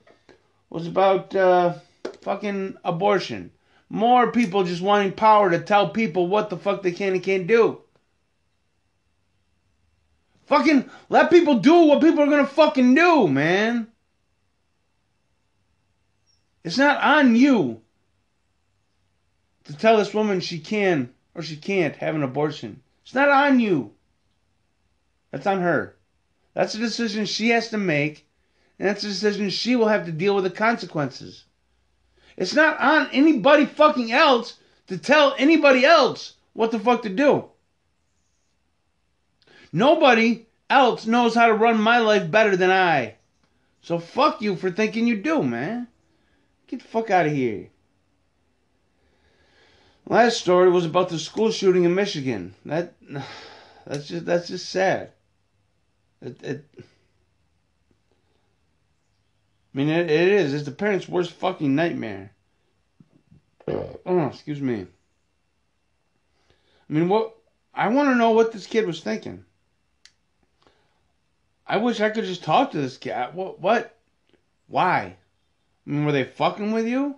was 0.70 0.86
about 0.86 1.34
uh, 1.34 1.74
fucking 2.22 2.76
abortion. 2.84 3.50
More 3.88 4.32
people 4.32 4.64
just 4.64 4.82
wanting 4.82 5.12
power 5.12 5.50
to 5.50 5.60
tell 5.60 5.90
people 5.90 6.26
what 6.26 6.50
the 6.50 6.56
fuck 6.56 6.82
they 6.82 6.92
can 6.92 7.12
and 7.12 7.22
can't 7.22 7.46
do. 7.46 7.80
Fucking 10.46 10.90
let 11.08 11.30
people 11.30 11.60
do 11.60 11.86
what 11.86 12.02
people 12.02 12.20
are 12.20 12.30
gonna 12.30 12.46
fucking 12.46 12.94
do, 12.94 13.28
man. 13.28 13.88
It's 16.62 16.78
not 16.78 17.02
on 17.02 17.36
you 17.36 17.82
to 19.64 19.76
tell 19.76 19.98
this 19.98 20.14
woman 20.14 20.40
she 20.40 20.58
can 20.58 21.12
or 21.34 21.42
she 21.42 21.56
can't 21.56 21.96
have 21.96 22.14
an 22.14 22.22
abortion. 22.22 22.82
It's 23.02 23.14
not 23.14 23.28
on 23.28 23.60
you. 23.60 23.92
That's 25.30 25.46
on 25.46 25.60
her. 25.60 25.96
That's 26.54 26.74
a 26.74 26.78
decision 26.78 27.26
she 27.26 27.50
has 27.50 27.68
to 27.70 27.78
make, 27.78 28.26
and 28.78 28.88
that's 28.88 29.04
a 29.04 29.08
decision 29.08 29.50
she 29.50 29.76
will 29.76 29.88
have 29.88 30.06
to 30.06 30.12
deal 30.12 30.34
with 30.34 30.44
the 30.44 30.50
consequences. 30.50 31.44
It's 32.36 32.54
not 32.54 32.80
on 32.80 33.08
anybody 33.12 33.66
fucking 33.66 34.12
else 34.12 34.58
to 34.86 34.98
tell 34.98 35.34
anybody 35.38 35.84
else 35.84 36.34
what 36.52 36.70
the 36.70 36.78
fuck 36.78 37.02
to 37.02 37.08
do. 37.08 37.44
Nobody 39.72 40.46
else 40.70 41.06
knows 41.06 41.34
how 41.34 41.46
to 41.46 41.54
run 41.54 41.80
my 41.80 41.98
life 41.98 42.30
better 42.30 42.56
than 42.56 42.70
I. 42.70 43.16
So 43.82 43.98
fuck 43.98 44.40
you 44.40 44.56
for 44.56 44.70
thinking 44.70 45.06
you 45.06 45.20
do, 45.20 45.42
man. 45.42 45.88
Get 46.68 46.80
the 46.80 46.88
fuck 46.88 47.10
out 47.10 47.26
of 47.26 47.32
here. 47.32 47.68
Last 50.06 50.38
story 50.38 50.70
was 50.70 50.84
about 50.84 51.08
the 51.08 51.18
school 51.18 51.50
shooting 51.50 51.84
in 51.84 51.94
Michigan. 51.94 52.54
That 52.64 52.94
that's 53.86 54.08
just 54.08 54.24
that's 54.24 54.48
just 54.48 54.68
sad. 54.68 55.13
It, 56.24 56.42
it 56.42 56.64
I 56.78 56.82
mean 59.74 59.88
it, 59.90 60.10
it 60.10 60.28
is. 60.28 60.54
It's 60.54 60.64
the 60.64 60.70
parents' 60.70 61.08
worst 61.08 61.32
fucking 61.32 61.74
nightmare. 61.74 62.30
Oh, 63.68 64.26
excuse 64.26 64.60
me. 64.60 64.86
I 66.88 66.92
mean, 66.92 67.08
what 67.08 67.34
I 67.74 67.88
want 67.88 68.08
to 68.10 68.14
know 68.14 68.30
what 68.30 68.52
this 68.52 68.66
kid 68.66 68.86
was 68.86 69.00
thinking. 69.00 69.44
I 71.66 71.78
wish 71.78 72.00
I 72.00 72.10
could 72.10 72.24
just 72.24 72.44
talk 72.44 72.70
to 72.70 72.78
this 72.78 72.96
kid. 72.98 73.14
What? 73.32 73.60
What? 73.60 73.96
Why? 74.68 75.16
I 75.86 75.90
mean, 75.90 76.04
were 76.04 76.12
they 76.12 76.24
fucking 76.24 76.72
with 76.72 76.86
you? 76.86 77.16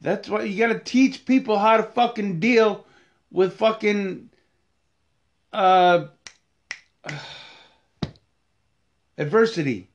That's 0.00 0.28
what 0.28 0.48
you 0.48 0.58
gotta 0.58 0.78
teach 0.78 1.24
people 1.26 1.58
how 1.58 1.76
to 1.76 1.82
fucking 1.82 2.40
deal 2.40 2.86
with 3.30 3.54
fucking 3.54 4.30
uh 5.52 6.06
adversity. 9.18 9.88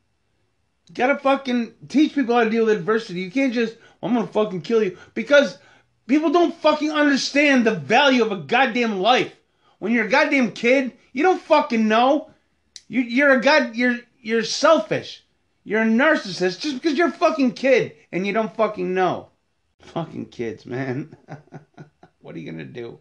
You 0.88 0.96
gotta 0.96 1.18
fucking 1.18 1.74
teach 1.88 2.16
people 2.16 2.36
how 2.36 2.44
to 2.44 2.50
deal 2.50 2.66
with 2.66 2.78
adversity. 2.78 3.22
You 3.22 3.32
can't 3.32 3.54
just 3.54 3.78
I'm 4.02 4.14
gonna 4.14 4.28
fucking 4.28 4.62
kill 4.62 4.84
you 4.84 4.98
because 5.14 5.58
people 6.08 6.32
don't 6.32 6.56
fucking 6.56 6.92
understand 6.92 7.66
the 7.66 7.76
value 7.76 8.24
of 8.24 8.32
a 8.32 8.38
goddamn 8.38 9.00
life. 9.00 9.36
When 9.80 9.92
you're 9.92 10.06
a 10.06 10.10
goddamn 10.10 10.54
kid, 10.54 10.94
you 11.14 11.24
don't 11.24 11.42
fucking 11.42 11.88
know. 11.88 12.32
You, 12.88 13.02
you're 13.02 13.32
a 13.32 13.42
god. 13.42 13.76
You're 13.76 14.00
you're 14.22 14.44
selfish. 14.44 15.24
You're 15.64 15.82
a 15.82 15.86
narcissist 15.86 16.62
just 16.62 16.76
because 16.76 16.98
you're 16.98 17.10
a 17.10 17.12
fucking 17.12 17.52
kid 17.54 17.96
and 18.12 18.26
you 18.26 18.34
don't 18.34 18.56
fucking 18.56 18.94
know. 18.94 19.30
Fucking 19.82 20.28
kids, 20.28 20.66
man. 20.66 21.16
what 22.22 22.36
are 22.36 22.40
you 22.40 22.50
gonna 22.50 22.64
do? 22.64 23.00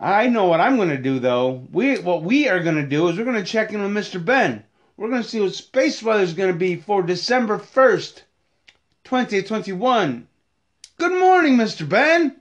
I 0.00 0.28
know 0.28 0.46
what 0.46 0.60
I'm 0.60 0.78
gonna 0.78 0.96
do 0.96 1.18
though. 1.18 1.66
We 1.70 1.98
what 1.98 2.22
we 2.22 2.48
are 2.48 2.62
gonna 2.62 2.86
do 2.86 3.08
is 3.08 3.18
we're 3.18 3.26
gonna 3.26 3.44
check 3.44 3.72
in 3.72 3.82
with 3.82 3.92
Mr. 3.92 4.24
Ben. 4.24 4.64
We're 4.96 5.10
gonna 5.10 5.22
see 5.22 5.40
what 5.40 5.54
space 5.54 6.02
weather 6.02 6.22
is 6.22 6.32
gonna 6.32 6.54
be 6.54 6.76
for 6.76 7.02
December 7.02 7.58
first, 7.58 8.24
2021. 9.04 10.26
Good 10.96 11.20
morning, 11.20 11.56
Mr. 11.56 11.86
Ben. 11.86 12.36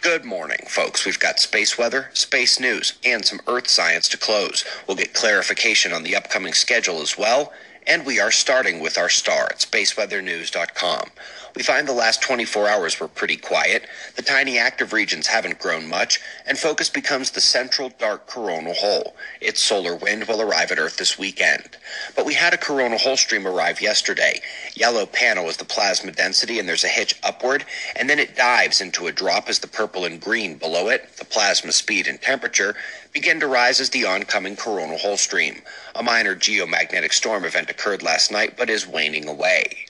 Good 0.00 0.24
morning, 0.24 0.58
folks. 0.66 1.06
We've 1.06 1.18
got 1.18 1.38
space 1.38 1.78
weather, 1.78 2.10
space 2.12 2.58
news, 2.58 2.94
and 3.04 3.24
some 3.24 3.40
Earth 3.46 3.68
science 3.68 4.08
to 4.08 4.18
close. 4.18 4.64
We'll 4.88 4.96
get 4.96 5.14
clarification 5.14 5.92
on 5.92 6.02
the 6.02 6.16
upcoming 6.16 6.54
schedule 6.54 7.00
as 7.00 7.16
well. 7.16 7.52
And 7.86 8.04
we 8.04 8.18
are 8.18 8.32
starting 8.32 8.80
with 8.80 8.98
our 8.98 9.08
star 9.08 9.44
at 9.44 9.58
spaceweathernews.com. 9.58 11.10
We 11.54 11.62
find 11.62 11.86
the 11.86 11.92
last 11.92 12.22
24 12.22 12.66
hours 12.66 12.98
were 12.98 13.08
pretty 13.08 13.36
quiet. 13.36 13.86
The 14.16 14.22
tiny 14.22 14.58
active 14.58 14.94
regions 14.94 15.26
haven't 15.26 15.58
grown 15.58 15.86
much, 15.86 16.18
and 16.46 16.58
focus 16.58 16.88
becomes 16.88 17.30
the 17.30 17.42
central 17.42 17.90
dark 17.98 18.26
coronal 18.26 18.72
hole. 18.72 19.14
Its 19.38 19.60
solar 19.62 19.94
wind 19.94 20.24
will 20.24 20.40
arrive 20.40 20.72
at 20.72 20.78
Earth 20.78 20.96
this 20.96 21.18
weekend. 21.18 21.76
But 22.16 22.24
we 22.24 22.32
had 22.32 22.54
a 22.54 22.58
coronal 22.58 22.96
hole 22.96 23.18
stream 23.18 23.46
arrive 23.46 23.82
yesterday. 23.82 24.40
Yellow 24.74 25.04
panel 25.04 25.50
is 25.50 25.58
the 25.58 25.66
plasma 25.66 26.12
density, 26.12 26.58
and 26.58 26.66
there's 26.66 26.84
a 26.84 26.88
hitch 26.88 27.18
upward, 27.22 27.66
and 27.96 28.08
then 28.08 28.18
it 28.18 28.34
dives 28.34 28.80
into 28.80 29.06
a 29.06 29.12
drop 29.12 29.50
as 29.50 29.58
the 29.58 29.68
purple 29.68 30.06
and 30.06 30.22
green 30.22 30.56
below 30.56 30.88
it, 30.88 31.16
the 31.18 31.24
plasma 31.26 31.72
speed 31.72 32.06
and 32.06 32.22
temperature, 32.22 32.74
begin 33.12 33.38
to 33.40 33.46
rise 33.46 33.78
as 33.78 33.90
the 33.90 34.06
oncoming 34.06 34.56
coronal 34.56 34.96
hole 34.96 35.18
stream. 35.18 35.60
A 35.94 36.02
minor 36.02 36.34
geomagnetic 36.34 37.12
storm 37.12 37.44
event 37.44 37.68
occurred 37.68 38.02
last 38.02 38.32
night, 38.32 38.56
but 38.56 38.70
is 38.70 38.86
waning 38.86 39.28
away. 39.28 39.84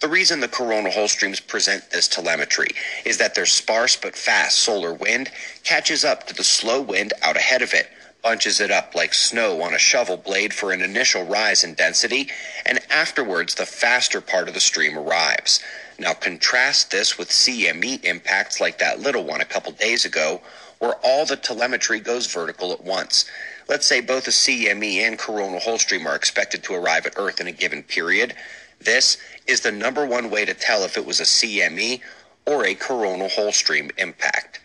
The 0.00 0.08
reason 0.08 0.38
the 0.38 0.46
coronal 0.46 0.92
hole 0.92 1.08
streams 1.08 1.40
present 1.40 1.90
this 1.90 2.06
telemetry 2.06 2.68
is 3.04 3.18
that 3.18 3.34
their 3.34 3.46
sparse 3.46 3.96
but 3.96 4.14
fast 4.14 4.60
solar 4.60 4.94
wind 4.94 5.28
catches 5.64 6.04
up 6.04 6.24
to 6.28 6.34
the 6.34 6.44
slow 6.44 6.80
wind 6.80 7.12
out 7.20 7.36
ahead 7.36 7.62
of 7.62 7.74
it, 7.74 7.88
bunches 8.22 8.60
it 8.60 8.70
up 8.70 8.94
like 8.94 9.12
snow 9.12 9.60
on 9.60 9.74
a 9.74 9.78
shovel 9.78 10.16
blade 10.16 10.54
for 10.54 10.70
an 10.70 10.82
initial 10.82 11.24
rise 11.24 11.64
in 11.64 11.74
density, 11.74 12.30
and 12.64 12.78
afterwards 12.90 13.56
the 13.56 13.66
faster 13.66 14.20
part 14.20 14.46
of 14.46 14.54
the 14.54 14.60
stream 14.60 14.96
arrives. 14.96 15.60
Now 15.98 16.14
contrast 16.14 16.92
this 16.92 17.18
with 17.18 17.30
CME 17.30 18.04
impacts 18.04 18.60
like 18.60 18.78
that 18.78 19.00
little 19.00 19.24
one 19.24 19.40
a 19.40 19.44
couple 19.44 19.72
days 19.72 20.04
ago, 20.04 20.40
where 20.78 20.94
all 21.02 21.26
the 21.26 21.34
telemetry 21.34 21.98
goes 21.98 22.32
vertical 22.32 22.70
at 22.70 22.84
once. 22.84 23.24
Let's 23.68 23.86
say 23.86 24.00
both 24.00 24.28
a 24.28 24.30
CME 24.30 24.98
and 24.98 25.18
coronal 25.18 25.58
hole 25.58 25.78
stream 25.78 26.06
are 26.06 26.14
expected 26.14 26.62
to 26.62 26.74
arrive 26.74 27.04
at 27.04 27.14
Earth 27.16 27.40
in 27.40 27.48
a 27.48 27.52
given 27.52 27.82
period. 27.82 28.34
This 28.80 29.18
is 29.46 29.60
the 29.60 29.72
number 29.72 30.06
one 30.06 30.30
way 30.30 30.44
to 30.44 30.54
tell 30.54 30.84
if 30.84 30.96
it 30.96 31.06
was 31.06 31.20
a 31.20 31.24
CME 31.24 32.00
or 32.46 32.64
a 32.64 32.74
coronal 32.74 33.28
hole 33.28 33.52
stream 33.52 33.90
impact. 33.98 34.60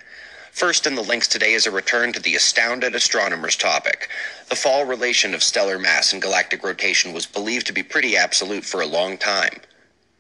First 0.52 0.86
in 0.86 0.96
the 0.96 1.02
links 1.02 1.28
today 1.28 1.54
is 1.54 1.66
a 1.66 1.72
return 1.72 2.14
to 2.14 2.20
the 2.20 2.36
astounded 2.36 2.94
astronomers 2.94 3.56
topic. 3.56 4.10
The 4.50 4.56
fall 4.56 4.86
relation 4.86 5.34
of 5.34 5.42
stellar 5.42 5.80
mass 5.80 6.14
and 6.14 6.22
galactic 6.22 6.64
rotation 6.64 7.12
was 7.12 7.26
believed 7.26 7.66
to 7.68 7.74
be 7.74 7.82
pretty 7.82 8.16
absolute 8.16 8.64
for 8.64 8.82
a 8.82 8.86
long 8.86 9.18
time. 9.18 9.62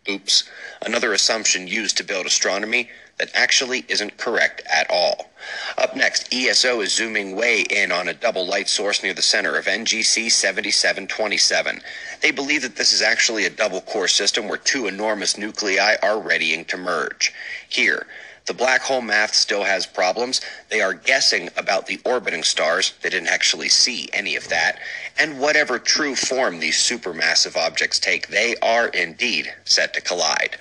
Oops. 0.09 0.43
Another 0.82 1.13
assumption 1.13 1.67
used 1.67 1.97
to 1.97 2.03
build 2.03 2.26
astronomy 2.26 2.89
that 3.18 3.32
actually 3.34 3.86
isn't 3.88 4.18
correct 4.18 4.61
at 4.72 4.89
all. 4.89 5.32
Up 5.78 5.95
next, 5.95 6.34
ESO 6.34 6.82
is 6.82 6.93
zooming 6.93 7.36
way 7.36 7.61
in 7.61 7.91
on 7.91 8.07
a 8.07 8.14
double 8.14 8.45
light 8.47 8.70
source 8.70 9.03
near 9.03 9.14
the 9.14 9.22
center 9.22 9.57
of 9.57 9.66
NGC 9.66 10.32
7727. 10.32 11.82
They 12.22 12.32
believe 12.32 12.61
that 12.61 12.76
this 12.76 12.93
is 12.93 13.01
actually 13.01 13.45
a 13.45 13.49
double 13.49 13.82
core 13.82 14.07
system 14.07 14.47
where 14.47 14.57
two 14.57 14.88
enormous 14.88 15.38
nuclei 15.38 15.95
are 16.01 16.20
readying 16.20 16.66
to 16.66 16.78
merge. 16.78 17.34
Here, 17.70 18.07
The 18.45 18.53
black 18.53 18.82
hole 18.82 19.01
math 19.01 19.34
still 19.34 19.64
has 19.64 19.86
problems. 19.86 20.41
They 20.70 20.82
are 20.82 20.93
guessing 20.93 21.49
about 21.55 21.88
the 21.88 22.01
orbiting 22.03 22.43
stars. 22.43 22.93
They 23.01 23.09
didn't 23.09 23.30
actually 23.30 23.70
see 23.70 24.09
any 24.11 24.36
of 24.36 24.49
that. 24.49 24.80
And 25.18 25.39
whatever 25.39 25.80
true 25.80 26.16
form 26.16 26.59
these 26.59 26.76
supermassive 26.78 27.55
objects 27.55 27.99
take, 27.99 28.28
they 28.28 28.55
are 28.57 28.88
indeed 28.89 29.53
set 29.64 29.93
to 29.93 30.01
collide. 30.01 30.57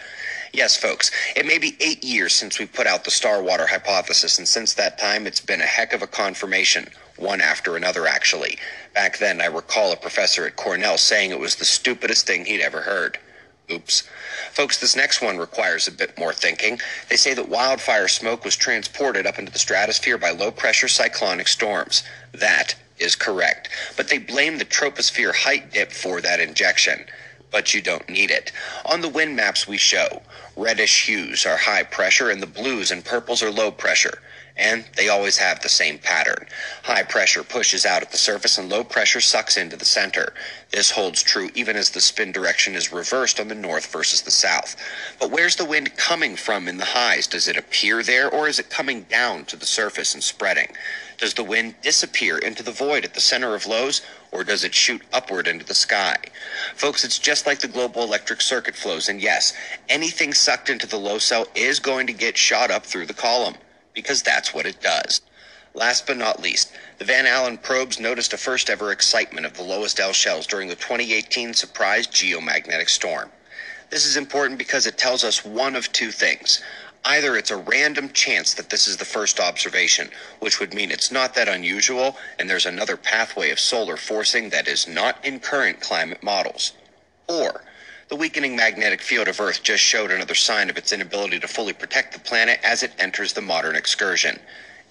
Yes, 0.53 0.77
folks, 0.77 1.11
it 1.35 1.47
may 1.47 1.57
be 1.57 1.79
eight 1.81 2.05
years 2.05 2.35
since 2.35 2.59
we 2.59 2.67
put 2.67 2.87
out 2.87 3.05
the 3.05 3.11
star 3.11 3.43
water 3.43 3.67
hypothesis, 3.67 4.39
and 4.39 4.47
since 4.47 4.75
that 4.75 4.99
time, 4.99 5.27
it's 5.27 5.41
been 5.41 5.63
a 5.63 5.67
heck 5.67 5.95
of 5.95 6.03
a 6.03 6.07
confirmation, 6.07 6.89
one 7.17 7.41
after 7.41 7.75
another, 7.75 8.07
actually. 8.07 8.59
Back 8.95 9.17
then, 9.17 9.41
I 9.41 9.47
recall 9.47 9.93
a 9.93 9.97
professor 9.97 10.47
at 10.47 10.57
Cornell 10.57 10.99
saying 10.99 11.31
it 11.31 11.41
was 11.41 11.57
the 11.57 11.65
stupidest 11.65 12.27
thing 12.27 12.45
he'd 12.45 12.61
ever 12.61 12.83
heard. 12.83 13.19
Oops. 13.71 14.07
Folks, 14.51 14.79
this 14.79 14.95
next 14.95 15.23
one 15.23 15.39
requires 15.39 15.89
a 15.89 15.93
bit 15.93 16.19
more 16.19 16.35
thinking. 16.35 16.79
They 17.09 17.17
say 17.17 17.33
that 17.33 17.49
wildfire 17.49 18.09
smoke 18.09 18.45
was 18.45 18.55
transported 18.55 19.27
up 19.27 19.39
into 19.39 19.53
the 19.53 19.59
stratosphere 19.59 20.19
by 20.19 20.31
low 20.31 20.51
pressure 20.51 20.89
cyclonic 20.89 21.49
storms. 21.49 22.03
That 22.33 22.75
is 22.99 23.17
correct. 23.17 23.71
But 23.97 24.09
they 24.09 24.19
blame 24.19 24.59
the 24.59 24.67
troposphere 24.67 25.35
height 25.35 25.73
dip 25.73 25.93
for 25.93 26.21
that 26.21 26.41
injection. 26.41 27.07
But 27.53 27.75
you 27.75 27.83
don't 27.83 28.09
need 28.09 28.31
it. 28.31 28.51
On 28.87 29.03
the 29.03 29.09
wind 29.09 29.37
maps 29.37 29.69
we 29.69 29.77
show, 29.77 30.23
reddish 30.57 31.07
hues 31.07 31.47
are 31.47 31.57
high 31.59 31.85
pressure 31.85 32.31
and 32.31 32.43
the 32.43 32.47
blues 32.47 32.91
and 32.91 33.05
purples 33.05 33.43
are 33.43 33.51
low 33.51 33.71
pressure. 33.71 34.21
And 34.57 34.85
they 34.97 35.09
always 35.09 35.39
have 35.39 35.61
the 35.61 35.69
same 35.69 35.99
pattern. 35.99 36.47
High 36.83 37.05
pressure 37.05 37.43
pushes 37.43 37.87
out 37.87 38.03
at 38.03 38.11
the 38.11 38.19
surface 38.19 38.59
and 38.59 38.69
low 38.69 38.85
pressure 38.85 39.21
sucks 39.21 39.57
into 39.57 39.77
the 39.77 39.85
center. 39.85 40.35
This 40.71 40.91
holds 40.91 41.23
true 41.23 41.51
even 41.55 41.75
as 41.77 41.91
the 41.91 42.01
spin 42.03 42.33
direction 42.33 42.75
is 42.75 42.93
reversed 42.93 43.41
on 43.41 43.49
the 43.49 43.55
north 43.55 43.87
versus 43.87 44.21
the 44.21 44.31
south. 44.31 44.77
But 45.19 45.31
where's 45.31 45.57
the 45.57 45.65
wind 45.65 45.97
coming 45.97 46.37
from 46.37 46.69
in 46.69 46.77
the 46.77 46.85
highs? 46.85 47.27
Does 47.27 47.49
it 47.49 47.57
appear 47.57 48.03
there 48.03 48.29
or 48.31 48.47
is 48.47 48.59
it 48.59 48.69
coming 48.69 49.03
down 49.05 49.47
to 49.47 49.57
the 49.57 49.67
surface 49.67 50.13
and 50.13 50.23
spreading? 50.23 50.69
Does 51.17 51.35
the 51.35 51.45
wind 51.45 51.77
disappear 51.81 52.37
into 52.37 52.63
the 52.63 52.73
void 52.73 53.05
at 53.05 53.15
the 53.15 53.21
center 53.21 53.55
of 53.55 53.67
lows 53.67 54.03
or 54.33 54.45
does 54.45 54.65
it 54.65 54.75
shoot 54.75 55.03
upward 55.13 55.49
into 55.49 55.65
the 55.65 55.75
sky? 55.75 56.17
Folks, 56.75 57.05
it's 57.05 57.19
just 57.19 57.47
like 57.47 57.61
the 57.61 57.69
global 57.69 58.03
electric 58.03 58.43
circuit 58.43 58.77
flows. 58.77 59.09
And 59.09 59.21
yes, 59.21 59.55
anything 59.89 60.35
sucked 60.35 60.69
into 60.69 60.87
the 60.87 60.99
low 60.99 61.19
cell 61.19 61.47
is 61.55 61.79
going 61.79 62.07
to 62.09 62.13
get 62.13 62.37
shot 62.37 62.71
up 62.71 62.85
through 62.85 63.07
the 63.07 63.15
column 63.15 63.55
because 63.95 64.23
that's 64.23 64.55
what 64.55 64.67
it 64.67 64.81
does. 64.81 65.21
Last 65.75 66.07
but 66.07 66.19
not 66.19 66.43
least, 66.43 66.73
the 66.99 67.05
Van 67.05 67.27
Allen 67.27 67.57
probes 67.57 67.99
noticed 67.99 68.33
a 68.33 68.37
first 68.37 68.69
ever 68.69 68.93
excitement 68.93 69.47
of 69.47 69.55
the 69.55 69.63
lowest 69.63 69.99
L 70.01 70.13
shells 70.13 70.47
during 70.47 70.69
the 70.69 70.75
2018 70.75 71.55
surprise 71.55 72.07
geomagnetic 72.07 72.91
storm. 72.91 73.31
This 73.89 74.05
is 74.05 74.17
important 74.17 74.59
because 74.59 74.87
it 74.87 74.99
tells 74.99 75.25
us 75.25 75.45
one 75.45 75.75
of 75.75 75.93
two 75.93 76.11
things. 76.11 76.63
Either 77.05 77.37
it's 77.37 77.51
a 77.51 77.57
random 77.57 78.11
chance 78.11 78.55
that 78.55 78.71
this 78.71 78.87
is 78.87 78.97
the 78.97 79.05
first 79.05 79.41
observation, 79.41 80.09
which 80.41 80.61
would 80.61 80.73
mean 80.73 80.91
it's 80.91 81.11
not 81.11 81.35
that 81.35 81.49
unusual 81.49 82.17
and 82.39 82.49
there's 82.49 82.67
another 82.67 82.97
pathway 82.97 83.51
of 83.51 83.59
solar 83.59 83.97
forcing 83.97 84.51
that 84.51 84.69
is 84.69 84.87
not 84.87 85.25
in 85.25 85.41
current 85.41 85.81
climate 85.81 86.23
models. 86.23 86.73
Or 87.29 87.65
the 88.13 88.17
weakening 88.17 88.55
magnetic 88.55 89.01
field 89.01 89.27
of 89.27 89.41
Earth 89.41 89.63
just 89.63 89.83
showed 89.83 90.11
another 90.11 90.35
sign 90.35 90.69
of 90.69 90.77
its 90.77 90.93
inability 90.93 91.41
to 91.41 91.49
fully 91.49 91.73
protect 91.73 92.13
the 92.13 92.21
planet 92.21 92.61
as 92.63 92.83
it 92.83 92.93
enters 92.99 93.33
the 93.33 93.41
modern 93.41 93.75
excursion. 93.75 94.39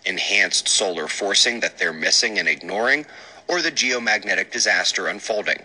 Enhanced 0.06 0.68
solar 0.68 1.08
forcing 1.08 1.60
that 1.60 1.78
they're 1.78 1.94
missing 1.94 2.40
and 2.40 2.48
ignoring, 2.48 3.06
or 3.48 3.62
the 3.62 3.72
geomagnetic 3.72 4.52
disaster 4.52 5.06
unfolding. 5.06 5.62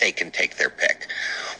They 0.00 0.12
can 0.12 0.30
take 0.30 0.56
their 0.56 0.70
pick. 0.70 1.08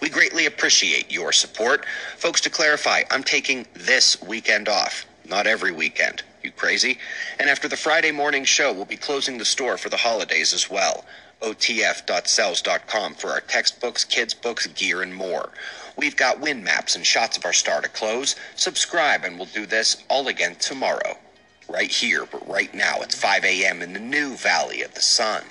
We 0.01 0.09
greatly 0.09 0.47
appreciate 0.47 1.13
your 1.13 1.31
support. 1.31 1.85
Folks, 2.17 2.41
to 2.41 2.49
clarify, 2.49 3.03
I'm 3.11 3.23
taking 3.23 3.67
this 3.75 4.23
weekend 4.23 4.67
off, 4.67 5.05
not 5.29 5.47
every 5.47 5.73
weekend. 5.73 6.23
You 6.43 6.53
crazy? 6.53 6.97
And 7.39 7.51
after 7.51 7.69
the 7.69 7.77
Friday 7.77 8.13
morning 8.13 8.45
show, 8.45 8.73
we'll 8.73 8.87
be 8.87 8.97
closing 8.97 9.37
the 9.37 9.45
store 9.45 9.77
for 9.77 9.91
the 9.91 9.99
holidays 9.99 10.55
as 10.55 10.71
well 10.71 11.05
otf.selz.com 11.41 13.15
for 13.15 13.31
our 13.31 13.41
textbooks, 13.41 14.05
kids' 14.05 14.35
books, 14.35 14.67
gear, 14.69 15.03
and 15.03 15.15
more. 15.15 15.51
We've 15.97 16.17
got 16.17 16.41
wind 16.41 16.65
maps 16.65 16.97
and 16.97 17.07
shots 17.07 17.37
of 17.37 17.45
our 17.45 17.53
star 17.53 17.81
to 17.81 17.89
close. 17.89 18.35
Subscribe, 18.57 19.25
and 19.25 19.37
we'll 19.37 19.47
do 19.47 19.67
this 19.67 20.03
all 20.09 20.29
again 20.29 20.57
tomorrow. 20.57 21.17
Right 21.69 21.91
here, 21.91 22.27
but 22.31 22.47
right 22.49 22.73
now, 22.75 22.97
it's 23.01 23.15
5 23.15 23.45
a.m. 23.45 23.81
in 23.81 23.93
the 23.93 24.01
new 24.01 24.37
Valley 24.37 24.83
of 24.83 24.95
the 24.95 25.01
Sun. 25.01 25.43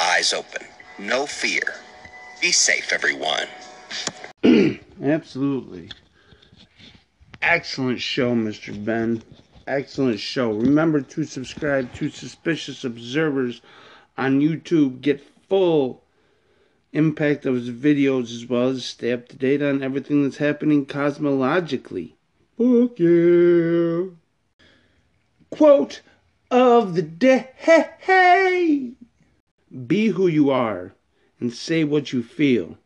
Eyes 0.00 0.32
open. 0.32 0.66
No 0.98 1.26
fear. 1.26 1.74
Be 2.40 2.52
safe, 2.52 2.92
everyone. 2.92 3.46
Absolutely. 5.02 5.90
Excellent 7.42 8.00
show, 8.00 8.34
Mr. 8.34 8.84
Ben. 8.84 9.22
Excellent 9.66 10.18
show. 10.20 10.52
Remember 10.52 11.00
to 11.00 11.24
subscribe 11.24 11.92
to 11.94 12.08
Suspicious 12.08 12.84
Observers 12.84 13.60
on 14.18 14.40
YouTube. 14.40 15.00
Get 15.00 15.22
full 15.48 16.02
impact 16.92 17.46
of 17.46 17.54
his 17.54 17.70
videos 17.70 18.34
as 18.34 18.46
well 18.46 18.70
as 18.70 18.84
stay 18.84 19.12
up 19.12 19.28
to 19.28 19.36
date 19.36 19.62
on 19.62 19.82
everything 19.82 20.24
that's 20.24 20.38
happening 20.38 20.84
cosmologically. 20.84 22.14
Fuck 22.58 22.98
yeah. 22.98 24.06
Quote 25.50 26.02
of 26.50 26.94
the 26.94 27.02
day 27.02 27.50
Be 29.86 30.08
who 30.08 30.26
you 30.26 30.50
are 30.50 30.94
and 31.40 31.52
say 31.52 31.84
what 31.84 32.12
you 32.12 32.22
feel. 32.22 32.76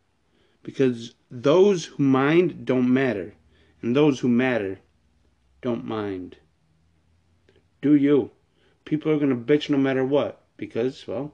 Because 0.61 1.15
those 1.31 1.85
who 1.85 2.03
mind 2.03 2.65
don't 2.65 2.93
matter, 2.93 3.33
and 3.81 3.95
those 3.95 4.19
who 4.19 4.29
matter 4.29 4.79
don't 5.61 5.83
mind. 5.83 6.37
Do 7.81 7.95
you. 7.95 8.31
People 8.85 9.11
are 9.11 9.17
going 9.17 9.29
to 9.29 9.35
bitch 9.35 9.69
no 9.69 9.77
matter 9.77 10.05
what 10.05 10.42
because, 10.57 11.07
well, 11.07 11.33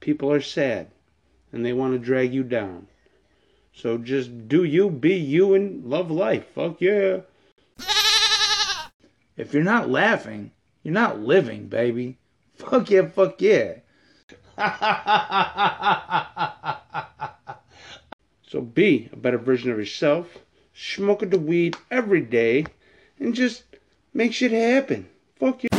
people 0.00 0.32
are 0.32 0.40
sad 0.40 0.90
and 1.52 1.64
they 1.64 1.72
want 1.72 1.92
to 1.92 1.98
drag 1.98 2.32
you 2.32 2.42
down. 2.42 2.88
So 3.74 3.98
just 3.98 4.48
do 4.48 4.64
you, 4.64 4.90
be 4.90 5.14
you, 5.14 5.54
and 5.54 5.84
love 5.84 6.10
life. 6.10 6.46
Fuck 6.54 6.80
yeah. 6.80 7.20
If 9.36 9.54
you're 9.54 9.62
not 9.62 9.88
laughing, 9.88 10.50
you're 10.82 10.92
not 10.92 11.20
living, 11.20 11.68
baby. 11.68 12.18
Fuck 12.54 12.90
yeah, 12.90 13.08
fuck 13.08 13.40
yeah. 13.40 13.76
so 18.46 18.60
be 18.60 19.08
a 19.12 19.16
better 19.16 19.38
version 19.38 19.70
of 19.70 19.78
yourself. 19.78 20.38
Smoke 20.74 21.28
the 21.28 21.38
weed 21.38 21.76
every 21.90 22.20
day 22.20 22.66
and 23.18 23.34
just 23.34 23.64
make 24.12 24.34
shit 24.34 24.52
happen. 24.52 25.08
Fuck 25.36 25.64
you. 25.64 25.71